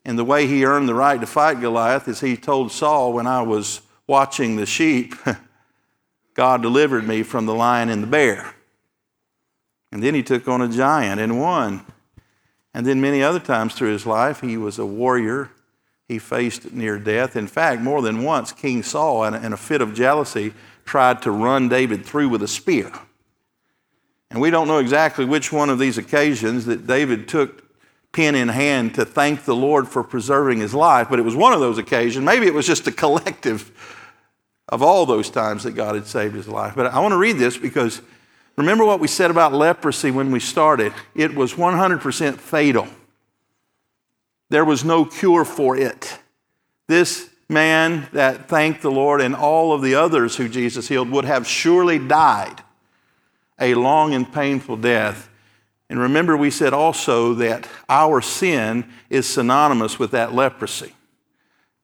And 0.05 0.19
the 0.19 0.25
way 0.25 0.47
he 0.47 0.65
earned 0.65 0.89
the 0.89 0.95
right 0.95 1.21
to 1.21 1.27
fight 1.27 1.61
Goliath 1.61 2.09
is 2.09 2.21
he 2.21 2.37
told 2.37 2.71
Saul, 2.71 3.13
when 3.13 3.27
I 3.27 3.43
was 3.43 3.81
watching 4.07 4.57
the 4.57 4.67
sheep, 4.67 5.15
God 6.35 6.63
delivered 6.63 7.07
me 7.07 7.23
from 7.23 7.47
the 7.47 7.55
lion 7.55 7.89
and 7.89 8.03
the 8.03 8.07
bear. 8.07 8.55
And 9.91 10.03
then 10.03 10.15
he 10.15 10.23
took 10.23 10.49
on 10.49 10.61
a 10.61 10.69
giant 10.69 11.21
and 11.21 11.41
won. 11.41 11.87
And 12.75 12.85
then 12.85 13.01
many 13.01 13.23
other 13.23 13.39
times 13.39 13.75
through 13.75 13.93
his 13.93 14.05
life, 14.05 14.41
he 14.41 14.57
was 14.57 14.79
a 14.79 14.85
warrior. 14.85 15.51
He 16.09 16.19
faced 16.19 16.73
near 16.73 16.99
death. 16.99 17.37
In 17.37 17.47
fact, 17.47 17.81
more 17.81 18.03
than 18.03 18.25
once, 18.25 18.53
King 18.53 18.83
Saul, 18.83 19.25
in 19.25 19.53
a 19.53 19.57
fit 19.57 19.81
of 19.81 19.95
jealousy, 19.95 20.53
tried 20.85 21.23
to 21.23 21.31
run 21.31 21.69
David 21.69 22.05
through 22.05 22.29
with 22.29 22.43
a 22.43 22.49
spear. 22.49 22.93
And 24.31 24.41
we 24.41 24.51
don't 24.51 24.69
know 24.69 24.79
exactly 24.79 25.25
which 25.25 25.53
one 25.53 25.71
of 25.71 25.79
these 25.79 25.97
occasions 25.97 26.67
that 26.67 26.87
David 26.87 27.29
took 27.29 27.64
pen 28.15 28.35
in 28.35 28.49
hand 28.49 28.95
to 28.95 29.05
thank 29.05 29.45
the 29.45 29.55
Lord 29.55 29.89
for 29.89 30.03
preserving 30.03 30.61
his 30.61 30.73
life, 30.73 31.09
but 31.11 31.19
it 31.19 31.23
was 31.23 31.37
one 31.37 31.53
of 31.53 31.61
those 31.61 31.79
occasions. 31.79 32.25
Maybe 32.25 32.47
it 32.47 32.55
was 32.55 32.67
just 32.67 32.87
a 32.87 32.93
collective 32.93 33.71
of 34.69 34.83
all 34.83 35.05
those 35.05 35.29
times 35.29 35.65
that 35.65 35.73
God 35.73 35.95
had 35.95 36.07
saved 36.07 36.35
his 36.35 36.49
life. 36.49 36.75
But 36.75 36.87
I 36.87 37.01
want 37.01 37.13
to 37.13 37.19
read 37.19 37.37
this 37.37 37.57
because 37.57 38.01
Remember 38.57 38.85
what 38.85 39.01
we 39.01 39.09
said 39.09 39.31
about 39.31 39.53
leprosy 39.53 40.11
when 40.11 40.31
we 40.31 40.39
started? 40.39 40.93
It 41.15 41.35
was 41.35 41.55
100% 41.55 42.37
fatal. 42.37 42.87
There 44.49 44.65
was 44.65 44.85
no 44.85 45.05
cure 45.05 45.45
for 45.45 45.77
it. 45.77 46.19
This 46.87 47.31
man 47.49 48.09
that 48.13 48.49
thanked 48.49 48.83
the 48.83 48.91
Lord 48.91 49.21
and 49.21 49.35
all 49.35 49.73
of 49.73 49.83
the 49.83 49.97
others 49.97 50.37
who 50.37 50.49
Jesus 50.49 50.89
healed 50.89 51.11
would 51.11 51.25
have 51.25 51.47
surely 51.47 51.99
died 51.99 52.63
a 53.59 53.75
long 53.75 54.15
and 54.15 54.33
painful 54.33 54.77
death. 54.77 55.29
And 55.91 55.99
remember, 55.99 56.37
we 56.37 56.51
said 56.51 56.73
also 56.73 57.35
that 57.35 57.69
our 57.89 58.21
sin 58.21 58.91
is 59.11 59.29
synonymous 59.29 59.99
with 59.99 60.13
that 60.13 60.35
leprosy. 60.35 60.95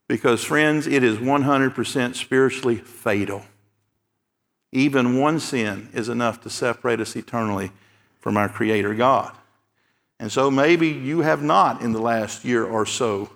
Because, 0.09 0.43
friends, 0.43 0.87
it 0.87 1.05
is 1.05 1.19
100% 1.19 2.15
spiritually 2.17 2.77
fatal. 2.77 3.45
Even 4.73 5.19
one 5.19 5.39
sin 5.39 5.89
is 5.93 6.09
enough 6.09 6.41
to 6.43 6.51
separate 6.51 7.01
us 7.01 7.15
eternally 7.15 7.71
from 8.19 8.37
our 8.37 8.49
Creator 8.49 8.95
God. 8.95 9.37
And 10.19 10.31
so 10.31 10.51
maybe 10.51 10.89
you 10.89 11.21
have 11.21 11.43
not 11.43 11.81
in 11.81 11.93
the 11.93 12.01
last 12.01 12.45
year 12.45 12.65
or 12.65 12.85
so 12.85 13.31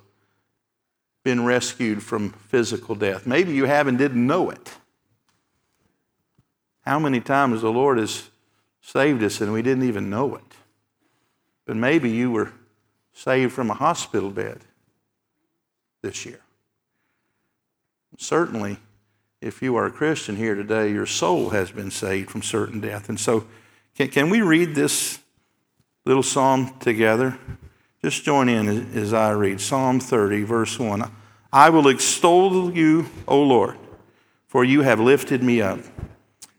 been 1.24 1.44
rescued 1.44 2.02
from 2.02 2.30
physical 2.30 2.94
death. 2.94 3.26
Maybe 3.26 3.54
you 3.54 3.64
have 3.64 3.86
and 3.86 3.96
didn't 3.96 4.26
know 4.26 4.50
it. 4.50 4.74
How 6.82 6.98
many 6.98 7.20
times 7.20 7.62
the 7.62 7.72
Lord 7.72 7.98
has 7.98 8.28
saved 8.84 9.22
us 9.22 9.40
and 9.40 9.52
we 9.52 9.62
didn't 9.62 9.84
even 9.84 10.10
know 10.10 10.36
it? 10.36 10.42
But 11.64 11.76
maybe 11.76 12.10
you 12.10 12.30
were 12.30 12.52
saved 13.12 13.52
from 13.52 13.70
a 13.70 13.74
hospital 13.74 14.30
bed 14.30 14.60
this 16.02 16.26
year. 16.26 16.40
Certainly, 18.18 18.76
if 19.40 19.62
you 19.62 19.74
are 19.76 19.86
a 19.86 19.90
Christian 19.90 20.36
here 20.36 20.54
today, 20.54 20.92
your 20.92 21.06
soul 21.06 21.50
has 21.50 21.70
been 21.70 21.90
saved 21.90 22.30
from 22.30 22.42
certain 22.42 22.80
death. 22.80 23.08
And 23.08 23.18
so, 23.18 23.46
can, 23.94 24.08
can 24.08 24.30
we 24.30 24.40
read 24.42 24.74
this 24.74 25.18
little 26.04 26.22
psalm 26.22 26.78
together? 26.78 27.38
Just 28.02 28.24
join 28.24 28.48
in 28.48 28.68
as, 28.68 28.96
as 28.96 29.12
I 29.14 29.32
read 29.32 29.60
Psalm 29.60 29.98
30, 29.98 30.42
verse 30.42 30.78
1. 30.78 31.10
I 31.52 31.70
will 31.70 31.88
extol 31.88 32.72
you, 32.72 33.06
O 33.26 33.42
Lord, 33.42 33.78
for 34.46 34.64
you 34.64 34.82
have 34.82 35.00
lifted 35.00 35.42
me 35.42 35.60
up 35.60 35.80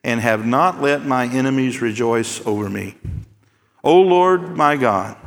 and 0.06 0.22
have 0.22 0.46
not 0.46 0.80
let 0.80 1.04
my 1.04 1.26
enemies 1.26 1.82
rejoice 1.82 2.40
over 2.46 2.70
me. 2.70 2.96
O 3.84 4.00
Lord 4.00 4.56
my 4.56 4.78
God, 4.78 5.18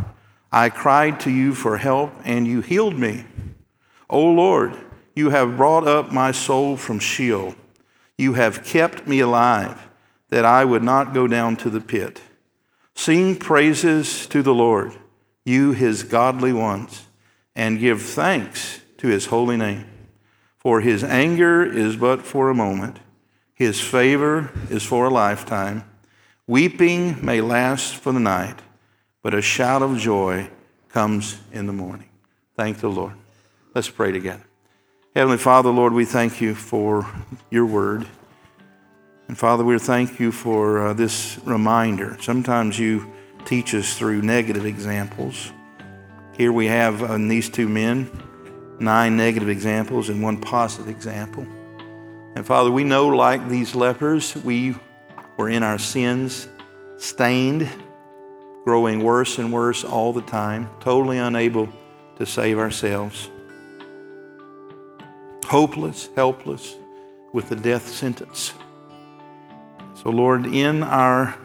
I 0.53 0.71
cried 0.71 1.19
to 1.21 1.31
you 1.33 1.53
for 1.53 1.79
help, 1.79 2.13
and 2.25 2.47
you 2.47 2.61
healed 2.61 2.97
me. 2.97 3.25
O 4.09 4.23
Lord, 4.23 4.79
you 5.17 5.31
have 5.31 5.57
brought 5.57 5.89
up 5.89 6.13
my 6.13 6.31
soul 6.31 6.77
from 6.77 7.01
Sheol. 7.01 7.57
You 8.17 8.35
have 8.35 8.63
kept 8.63 9.09
me 9.09 9.19
alive, 9.19 9.89
that 10.29 10.45
I 10.45 10.65
would 10.65 10.85
not 10.85 11.13
go 11.13 11.27
down 11.27 11.57
to 11.57 11.71
the 11.71 11.81
pit. 11.81 12.23
Sing 12.95 13.35
praises 13.35 14.29
to 14.29 14.45
the 14.45 14.55
Lord, 14.55 14.97
you 15.45 15.73
his 15.73 16.05
godly 16.05 16.53
ones, 16.53 17.09
and 17.57 17.81
give 17.81 18.01
thanks 18.01 18.81
to 18.99 19.09
his 19.09 19.27
holy 19.27 19.57
name. 19.57 19.87
For 20.57 20.83
his 20.83 21.03
anger 21.03 21.65
is 21.65 21.97
but 21.97 22.23
for 22.23 22.49
a 22.49 22.55
moment, 22.55 23.01
his 23.59 23.81
favor 23.81 24.51
is 24.71 24.85
for 24.85 25.07
a 25.07 25.11
lifetime. 25.11 25.83
Weeping 26.47 27.25
may 27.25 27.41
last 27.41 27.97
for 27.97 28.13
the 28.13 28.21
night, 28.21 28.55
but 29.21 29.35
a 29.35 29.43
shout 29.43 29.83
of 29.83 29.99
joy 29.99 30.49
comes 30.91 31.39
in 31.51 31.67
the 31.67 31.73
morning. 31.73 32.09
Thank 32.57 32.79
the 32.79 32.89
Lord. 32.89 33.15
Let's 33.75 33.91
pray 33.91 34.13
together. 34.13 34.45
Heavenly 35.15 35.39
Father, 35.39 35.71
Lord, 35.71 35.93
we 35.93 36.05
thank 36.05 36.41
you 36.41 36.55
for 36.55 37.05
your 37.51 37.67
word. 37.67 38.07
And 39.27 39.37
Father, 39.37 39.65
we 39.65 39.77
thank 39.81 40.21
you 40.21 40.31
for 40.31 40.87
uh, 40.87 40.93
this 40.93 41.41
reminder. 41.45 42.17
Sometimes 42.21 42.79
you 42.79 43.13
teach 43.45 43.75
us 43.75 43.99
through 43.99 44.23
negative 44.23 44.67
examples. 44.67 45.53
Here 46.37 46.53
we 46.53 46.67
have 46.67 47.03
uh, 47.03 47.15
in 47.15 47.27
these 47.27 47.49
two 47.49 47.69
men 47.69 48.09
nine 48.79 49.17
negative 49.17 49.49
examples 49.49 50.09
and 50.09 50.23
one 50.23 50.41
positive 50.41 50.89
example. 50.89 51.45
And 52.39 52.47
Father, 52.47 52.71
we 52.71 52.85
know 52.85 53.09
like 53.09 53.49
these 53.49 53.75
lepers, 53.75 54.37
we 54.37 54.77
were 55.37 55.49
in 55.49 55.65
our 55.65 55.77
sins, 55.77 56.47
stained, 56.97 57.69
growing 58.63 59.03
worse 59.03 59.39
and 59.39 59.53
worse 59.53 59.83
all 59.83 60.13
the 60.13 60.23
time, 60.23 60.71
totally 60.79 61.19
unable 61.19 61.69
to 62.15 62.25
save 62.25 62.61
ourselves. 62.61 63.29
Hopeless, 65.47 66.11
helpless, 66.15 66.77
with 67.33 67.49
the 67.49 67.57
death 67.57 67.89
sentence. 67.89 68.55
So, 69.95 70.11
Lord, 70.11 70.47
in 70.47 70.85
our 70.85 71.37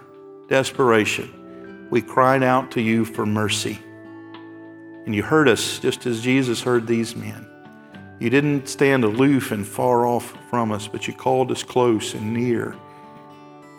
desperation, 0.47 1.87
we 1.89 2.03
cried 2.03 2.43
out 2.43 2.69
to 2.73 2.81
you 2.81 3.03
for 3.03 3.25
mercy. 3.25 3.79
And 5.07 5.15
you 5.15 5.23
heard 5.23 5.49
us 5.49 5.79
just 5.79 6.05
as 6.05 6.21
Jesus 6.21 6.61
heard 6.61 6.85
these 6.85 7.15
men. 7.15 7.49
You 8.23 8.29
didn't 8.29 8.69
stand 8.69 9.03
aloof 9.03 9.51
and 9.51 9.67
far 9.67 10.07
off 10.07 10.33
from 10.49 10.71
us, 10.71 10.87
but 10.87 11.09
you 11.09 11.13
called 11.13 11.51
us 11.51 11.61
close 11.61 12.13
and 12.13 12.33
near. 12.33 12.73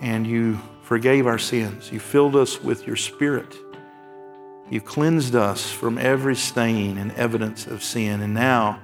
And 0.03 0.27
you 0.27 0.61
forgave 0.83 1.27
our 1.27 1.39
sins. 1.39 1.91
You 1.91 1.99
filled 1.99 2.37
us 2.37 2.63
with 2.63 2.87
your 2.87 2.97
spirit. 2.97 3.57
You 4.69 4.83
cleansed 4.83 5.35
us 5.35 5.73
from 5.73 5.97
every 5.97 6.37
stain 6.37 6.99
and 6.99 7.11
evidence 7.13 7.67
of 7.67 7.83
sin. 7.83 8.21
And 8.21 8.35
now 8.35 8.83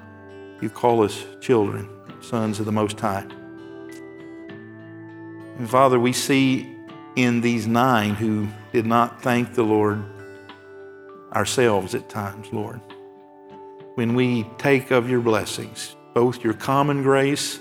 you 0.62 0.70
call 0.70 1.02
us 1.02 1.26
children, 1.42 1.90
sons 2.22 2.58
of 2.58 2.64
the 2.64 2.72
Most 2.72 2.98
High. 2.98 3.26
And 5.58 5.68
Father, 5.68 6.00
we 6.00 6.14
see 6.14 6.74
in 7.16 7.42
these 7.42 7.66
nine 7.66 8.14
who 8.14 8.48
did 8.72 8.86
not 8.86 9.22
thank 9.22 9.52
the 9.52 9.64
Lord 9.64 10.02
ourselves 11.34 11.94
at 11.94 12.08
times, 12.08 12.50
Lord. 12.50 12.80
When 13.94 14.14
we 14.14 14.44
take 14.58 14.90
of 14.90 15.10
your 15.10 15.20
blessings, 15.20 15.96
both 16.14 16.42
your 16.44 16.54
common 16.54 17.02
grace, 17.02 17.58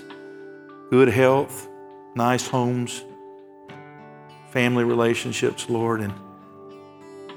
good 0.90 1.08
health, 1.08 1.68
nice 2.14 2.46
homes, 2.46 3.04
family 4.50 4.84
relationships, 4.84 5.68
Lord, 5.68 6.00
and 6.00 6.12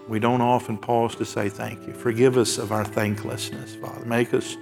we 0.08 0.20
don't 0.20 0.42
often 0.42 0.78
pause 0.78 1.16
to 1.16 1.26
say 1.26 1.50
thank 1.50 1.88
you. 1.88 1.94
Forgive 1.94 2.38
us 2.38 2.58
of 2.58 2.72
our 2.72 2.84
thanklessness, 2.84 3.76
Father. 3.76 4.06
Make 4.06 4.34
us 4.34 4.58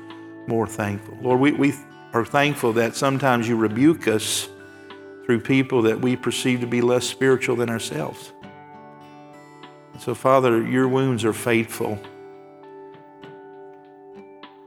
more 0.47 0.67
thankful. 0.67 1.17
Lord, 1.21 1.39
we, 1.39 1.51
we 1.53 1.73
are 2.13 2.25
thankful 2.25 2.73
that 2.73 2.95
sometimes 2.95 3.47
you 3.47 3.55
rebuke 3.55 4.07
us 4.07 4.49
through 5.25 5.39
people 5.39 5.81
that 5.83 5.99
we 5.99 6.15
perceive 6.15 6.61
to 6.61 6.67
be 6.67 6.81
less 6.81 7.05
spiritual 7.05 7.55
than 7.55 7.69
ourselves. 7.69 8.33
So, 9.99 10.13
Father, 10.13 10.65
your 10.65 10.87
wounds 10.87 11.23
are 11.23 11.33
faithful. 11.33 11.99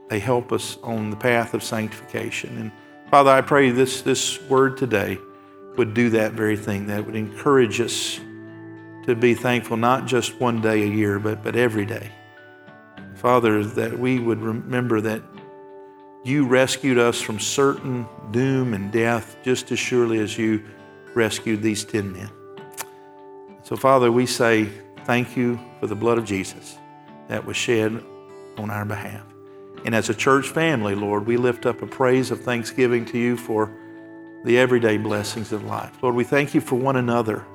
They 0.09 0.19
help 0.19 0.51
us 0.51 0.77
on 0.83 1.09
the 1.09 1.15
path 1.15 1.53
of 1.53 1.63
sanctification. 1.63 2.57
And 2.57 2.71
Father, 3.09 3.31
I 3.31 3.41
pray 3.41 3.71
this, 3.71 4.01
this 4.01 4.41
word 4.43 4.77
today 4.77 5.17
would 5.77 5.93
do 5.93 6.09
that 6.11 6.33
very 6.33 6.57
thing, 6.57 6.87
that 6.87 7.05
would 7.05 7.15
encourage 7.15 7.81
us 7.81 8.19
to 9.05 9.15
be 9.15 9.33
thankful 9.33 9.77
not 9.77 10.05
just 10.05 10.39
one 10.39 10.61
day 10.61 10.83
a 10.83 10.87
year, 10.87 11.19
but, 11.19 11.43
but 11.43 11.55
every 11.55 11.85
day. 11.85 12.09
Father, 13.15 13.63
that 13.63 13.97
we 13.97 14.19
would 14.19 14.41
remember 14.41 15.01
that 15.01 15.21
you 16.23 16.47
rescued 16.47 16.97
us 16.97 17.21
from 17.21 17.39
certain 17.39 18.07
doom 18.31 18.73
and 18.73 18.91
death 18.91 19.37
just 19.43 19.71
as 19.71 19.79
surely 19.79 20.19
as 20.19 20.37
you 20.37 20.63
rescued 21.13 21.61
these 21.61 21.85
10 21.85 22.11
men. 22.11 22.29
So, 23.63 23.75
Father, 23.75 24.11
we 24.11 24.25
say 24.25 24.69
thank 25.05 25.37
you 25.37 25.59
for 25.79 25.87
the 25.87 25.95
blood 25.95 26.17
of 26.17 26.25
Jesus 26.25 26.77
that 27.27 27.45
was 27.45 27.55
shed 27.55 28.03
on 28.57 28.69
our 28.69 28.85
behalf. 28.85 29.34
And 29.85 29.93
as 29.93 30.09
a 30.09 30.15
church 30.15 30.49
family, 30.49 30.95
Lord, 30.95 31.27
we 31.27 31.37
lift 31.37 31.67
up 31.67 31.83
a 31.83 31.87
praise 31.87 32.31
of 32.31 32.41
thanksgiving 32.41 33.05
to 33.05 33.19
you 33.19 33.37
for 33.37 33.71
the 34.43 34.57
everyday 34.57 34.97
blessings 34.97 35.51
of 35.51 35.63
life. 35.63 35.91
Lord, 36.01 36.15
we 36.15 36.23
thank 36.23 36.55
you 36.55 36.59
for 36.59 36.75
one 36.75 36.95
another. 36.95 37.45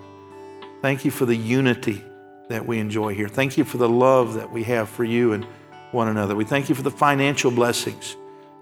Thank 0.80 1.04
you 1.04 1.10
for 1.10 1.26
the 1.26 1.34
unity 1.34 2.04
that 2.48 2.64
we 2.64 2.78
enjoy 2.78 3.14
here. 3.14 3.28
Thank 3.28 3.58
you 3.58 3.64
for 3.64 3.78
the 3.78 3.88
love 3.88 4.34
that 4.34 4.52
we 4.52 4.62
have 4.62 4.88
for 4.88 5.02
you 5.02 5.32
and 5.32 5.44
one 5.90 6.06
another. 6.06 6.36
We 6.36 6.44
thank 6.44 6.68
you 6.68 6.76
for 6.76 6.82
the 6.82 6.90
financial 6.90 7.50
blessings 7.50 8.16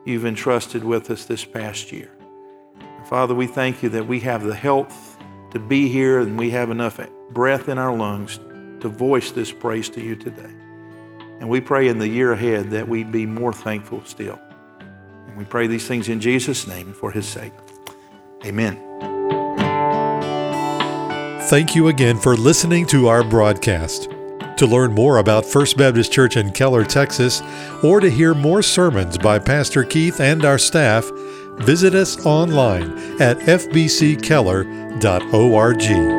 you've 0.06 0.24
entrusted 0.24 0.82
with 0.82 1.10
us 1.10 1.26
this 1.26 1.44
past 1.44 1.92
year. 1.92 2.10
Father, 3.04 3.34
we 3.34 3.46
thank 3.46 3.82
you 3.82 3.90
that 3.90 4.06
we 4.06 4.20
have 4.20 4.44
the 4.44 4.54
health 4.54 5.18
to 5.50 5.58
be 5.58 5.88
here 5.88 6.20
and 6.20 6.38
we 6.38 6.48
have 6.50 6.70
enough 6.70 6.98
breath 7.32 7.68
in 7.68 7.76
our 7.76 7.94
lungs 7.94 8.40
to 8.80 8.88
voice 8.88 9.30
this 9.30 9.52
praise 9.52 9.90
to 9.90 10.00
you 10.00 10.16
today. 10.16 10.54
And 11.40 11.48
we 11.48 11.60
pray 11.60 11.88
in 11.88 11.98
the 11.98 12.08
year 12.08 12.32
ahead 12.32 12.70
that 12.70 12.88
we'd 12.88 13.12
be 13.12 13.26
more 13.26 13.52
thankful 13.52 14.04
still. 14.04 14.38
And 15.26 15.36
we 15.36 15.44
pray 15.44 15.66
these 15.66 15.86
things 15.86 16.08
in 16.08 16.20
Jesus' 16.20 16.66
name 16.66 16.92
for 16.92 17.12
his 17.12 17.26
sake. 17.26 17.52
Amen. 18.44 18.84
Thank 21.48 21.74
you 21.74 21.88
again 21.88 22.18
for 22.18 22.36
listening 22.36 22.86
to 22.88 23.08
our 23.08 23.24
broadcast. 23.24 24.10
To 24.58 24.66
learn 24.66 24.92
more 24.92 25.18
about 25.18 25.46
First 25.46 25.76
Baptist 25.76 26.12
Church 26.12 26.36
in 26.36 26.50
Keller, 26.50 26.84
Texas, 26.84 27.42
or 27.82 28.00
to 28.00 28.10
hear 28.10 28.34
more 28.34 28.62
sermons 28.62 29.16
by 29.16 29.38
Pastor 29.38 29.84
Keith 29.84 30.20
and 30.20 30.44
our 30.44 30.58
staff, 30.58 31.08
visit 31.58 31.94
us 31.94 32.26
online 32.26 32.90
at 33.22 33.38
fbckeller.org. 33.38 36.17